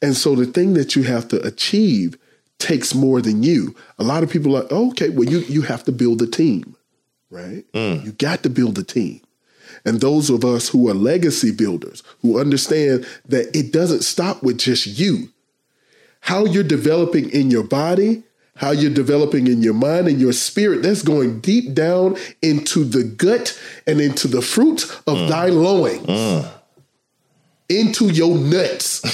[0.02, 2.18] And so the thing that you have to achieve
[2.58, 3.74] takes more than you.
[3.98, 6.26] A lot of people are like, oh, okay, well, you you have to build a
[6.26, 6.74] team,
[7.30, 7.64] right?
[7.72, 8.04] Mm.
[8.04, 9.20] You got to build a team.
[9.86, 14.58] And those of us who are legacy builders, who understand that it doesn't stop with
[14.58, 15.30] just you.
[16.20, 18.24] How you're developing in your body,
[18.56, 23.04] how you're developing in your mind and your spirit, that's going deep down into the
[23.04, 25.28] gut and into the fruit of mm.
[25.28, 26.50] thy loins, mm.
[27.68, 29.04] into your nuts.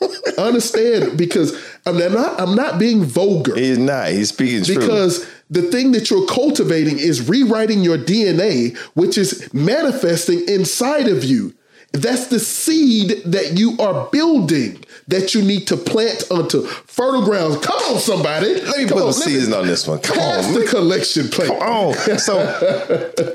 [0.38, 1.18] Understand?
[1.18, 4.10] Because I'm not, I'm not being vulgar He's not.
[4.10, 10.48] He's speaking because the thing that you're cultivating is rewriting your DNA, which is manifesting
[10.48, 11.54] inside of you.
[11.92, 17.58] That's the seed that you are building that you need to plant onto fertile grounds.
[17.58, 18.54] Come on, somebody.
[18.54, 19.98] Let me Come put on, the season on this one.
[19.98, 20.54] Come Pass on.
[20.54, 21.50] the collection plate.
[21.52, 22.38] Oh, so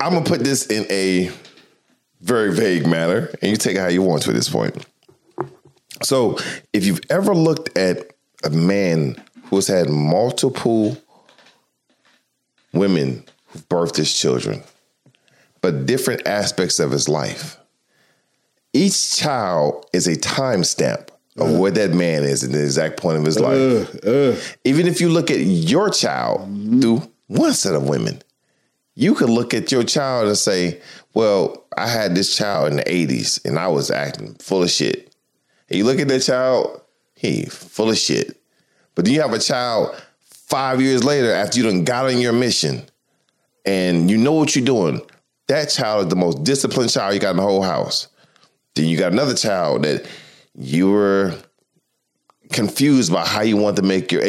[0.00, 1.30] I'm gonna put this in a
[2.20, 4.84] very vague manner, and you take it how you want to at this point.
[6.02, 6.36] So,
[6.72, 8.12] if you've ever looked at
[8.42, 10.96] a man who's had multiple
[12.78, 14.62] women who've birthed his children,
[15.60, 17.58] but different aspects of his life,
[18.72, 23.24] each child is a timestamp of where that man is at the exact point of
[23.24, 24.04] his life.
[24.04, 26.40] Uh, uh, Even if you look at your child
[26.80, 28.20] through one set of women,
[28.94, 30.80] you could look at your child and say,
[31.14, 35.14] Well, I had this child in the 80s and I was acting full of shit.
[35.68, 36.80] And you look at that child,
[37.14, 38.40] he full of shit.
[38.94, 39.94] But then you have a child
[40.48, 42.82] five years later after you done got on your mission
[43.64, 45.00] and you know what you're doing.
[45.48, 48.08] That child is the most disciplined child you got in the whole house.
[48.74, 50.06] Then you got another child that
[50.54, 51.34] you were
[52.50, 54.22] confused about how you want to make your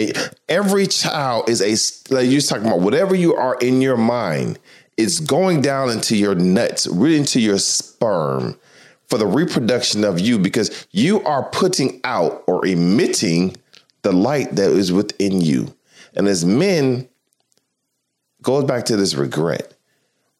[0.49, 4.59] every child is a like you're talking about whatever you are in your mind
[4.97, 8.59] is going down into your nuts really into your sperm
[9.07, 13.55] for the reproduction of you because you are putting out or emitting
[14.01, 15.73] the light that is within you
[16.19, 17.07] and as men
[18.41, 19.73] goes back to this regret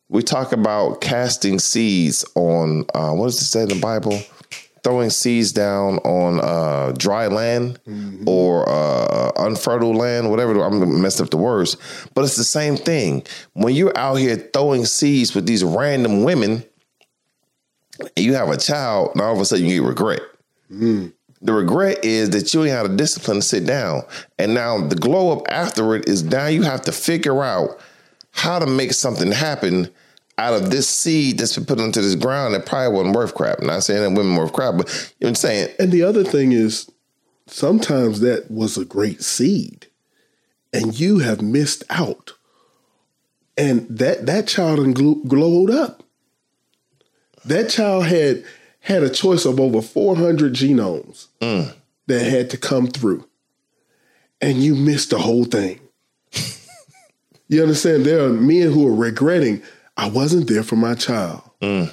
[0.09, 4.21] we talk about casting seeds on uh, what does it say in the bible
[4.84, 7.80] throwing seeds down on uh, dry land
[8.27, 10.63] or uh, unfertile land, whatever.
[10.63, 11.77] I'm messing up the words,
[12.13, 13.23] but it's the same thing.
[13.53, 16.63] When you're out here throwing seeds with these random women,
[17.99, 20.21] and you have a child, and all of a sudden you get regret.
[21.41, 24.03] The regret is that you ain't had a discipline to sit down,
[24.37, 27.79] and now the glow up after it is now you have to figure out
[28.31, 29.89] how to make something happen
[30.37, 33.61] out of this seed that's been put into this ground that probably wasn't worth crap.
[33.61, 35.69] not saying that women worth crap, but you know what I'm saying?
[35.79, 36.89] and the other thing is,
[37.47, 39.87] sometimes that was a great seed,
[40.73, 42.33] and you have missed out.
[43.57, 46.03] And that that child glowed up.
[47.43, 48.45] That child had
[48.82, 51.73] had a choice of over 400 genomes Mm.
[52.07, 53.25] that had to come through,
[54.41, 55.80] and you missed the whole thing.
[57.47, 58.05] you understand?
[58.05, 59.61] There are men who are regretting,
[59.97, 61.41] I wasn't there for my child.
[61.61, 61.91] Mm.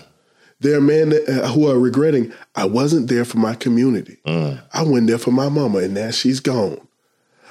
[0.60, 4.16] There are men that, uh, who are regretting, I wasn't there for my community.
[4.26, 4.62] Mm.
[4.72, 6.80] I went there for my mama, and now she's gone.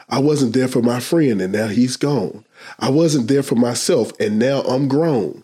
[0.09, 2.45] I wasn't there for my friend, and now he's gone.
[2.79, 5.43] I wasn't there for myself, and now I'm grown.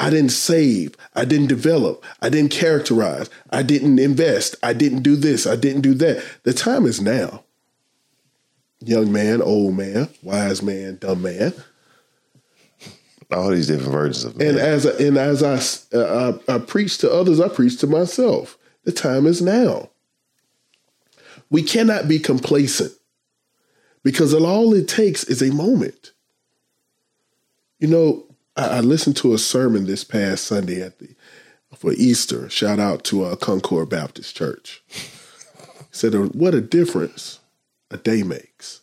[0.00, 0.96] I didn't save.
[1.14, 2.02] I didn't develop.
[2.22, 3.28] I didn't characterize.
[3.50, 4.56] I didn't invest.
[4.62, 5.46] I didn't do this.
[5.46, 6.24] I didn't do that.
[6.42, 7.44] The time is now.
[8.82, 11.52] Young man, old man, wise man, dumb man.
[13.30, 16.96] All these different versions of And as I, and as I, uh, I I preach
[16.98, 18.56] to others, I preach to myself.
[18.84, 19.90] The time is now.
[21.50, 22.92] We cannot be complacent
[24.02, 26.12] because all it takes is a moment.
[27.78, 28.29] You know,
[28.66, 31.14] I, listened to a sermon this past Sunday at the
[31.76, 32.48] for Easter.
[32.50, 34.82] Shout out to uh, Concord Baptist Church.
[34.88, 35.00] He
[35.92, 37.40] said, "What a difference
[37.90, 38.80] a day makes."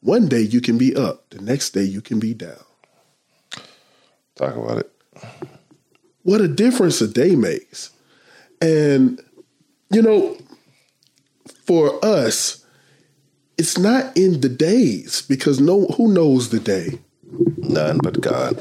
[0.00, 2.62] One day you can be up, the next day you can be down.
[4.36, 4.92] Talk about it.
[6.22, 7.90] what a difference a day makes.
[8.60, 9.20] And,
[9.90, 10.36] you know,
[11.64, 12.64] for us,
[13.56, 17.00] it's not in the days because no who knows the day?
[17.58, 18.56] None but God.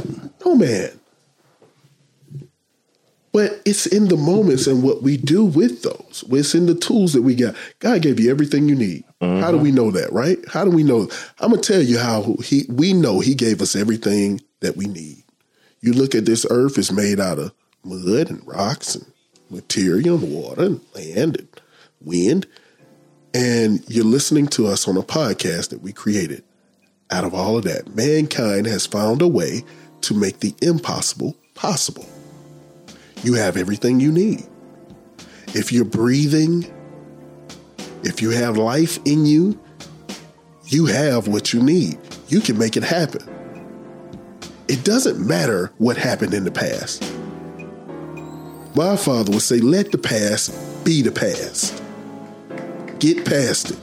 [0.45, 0.91] No man.
[3.31, 6.23] But it's in the moments and what we do with those.
[6.29, 7.55] It's in the tools that we got.
[7.79, 9.03] God gave you everything you need.
[9.21, 9.77] How do we mm-hmm.
[9.77, 10.39] know that, right?
[10.47, 11.09] How do we know?
[11.39, 15.23] I'm gonna tell you how he we know he gave us everything that we need.
[15.81, 17.53] You look at this earth, it's made out of
[17.83, 19.05] mud and rocks and
[19.49, 21.61] material and water and land and
[22.01, 22.47] wind.
[23.33, 26.43] And you're listening to us on a podcast that we created.
[27.09, 29.63] Out of all of that, mankind has found a way
[30.01, 32.05] to make the impossible possible.
[33.23, 34.45] You have everything you need.
[35.53, 36.71] If you're breathing,
[38.03, 39.59] if you have life in you,
[40.65, 41.97] you have what you need.
[42.27, 43.21] You can make it happen.
[44.67, 47.01] It doesn't matter what happened in the past.
[48.75, 51.81] My father would say, let the past be the past.
[52.99, 53.79] Get past it.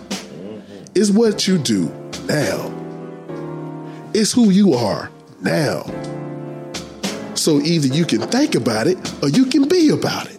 [0.95, 1.87] It's what you do
[2.27, 2.74] now.
[4.17, 5.11] It's who you are
[5.41, 5.83] now.
[7.35, 10.39] So either you can think about it or you can be about it.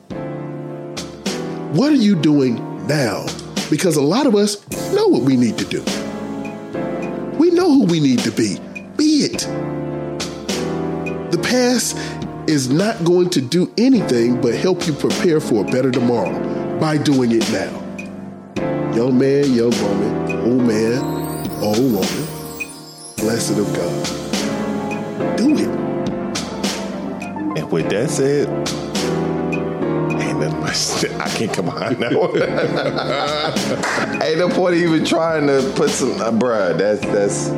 [1.76, 2.56] What are you doing
[2.88, 3.26] now?
[3.70, 5.84] Because a lot of us know what we need to do.
[7.38, 8.60] We know who we need to be.
[8.96, 9.40] Be it.
[11.32, 11.98] The past
[12.50, 16.98] is not going to do anything but help you prepare for a better tomorrow by
[16.98, 17.82] doing it now.
[18.96, 21.04] Young man, young woman, old man,
[21.62, 22.25] old woman,
[23.26, 24.06] blessed of God.
[25.36, 25.68] Do it.
[27.58, 28.48] And with that said,
[30.22, 31.04] ain't nothing much.
[31.20, 32.40] I can't come that one.
[34.22, 36.78] ain't no point even trying to put some, uh, bruh.
[36.78, 37.50] That's that's.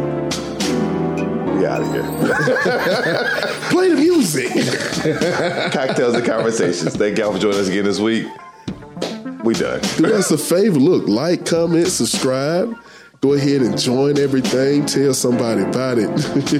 [1.52, 2.04] We out of here.
[3.70, 4.50] Play the music.
[5.74, 6.96] Cocktails and conversations.
[6.96, 8.26] Thank y'all for joining us again this week.
[9.44, 9.82] We done.
[9.98, 10.80] Do us a favor.
[10.80, 12.74] Look, like, comment, subscribe.
[13.20, 14.86] Go ahead and join everything.
[14.86, 16.10] Tell somebody about it.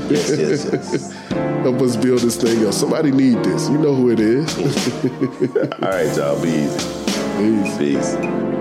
[0.10, 1.12] Yes, yes, yes.
[1.62, 2.74] Help us build this thing up.
[2.74, 3.70] Somebody need this.
[3.70, 4.58] You know who it is.
[5.74, 6.42] All right, y'all.
[6.42, 7.78] Be easy.
[7.78, 7.78] Peace.
[7.78, 8.57] Peace.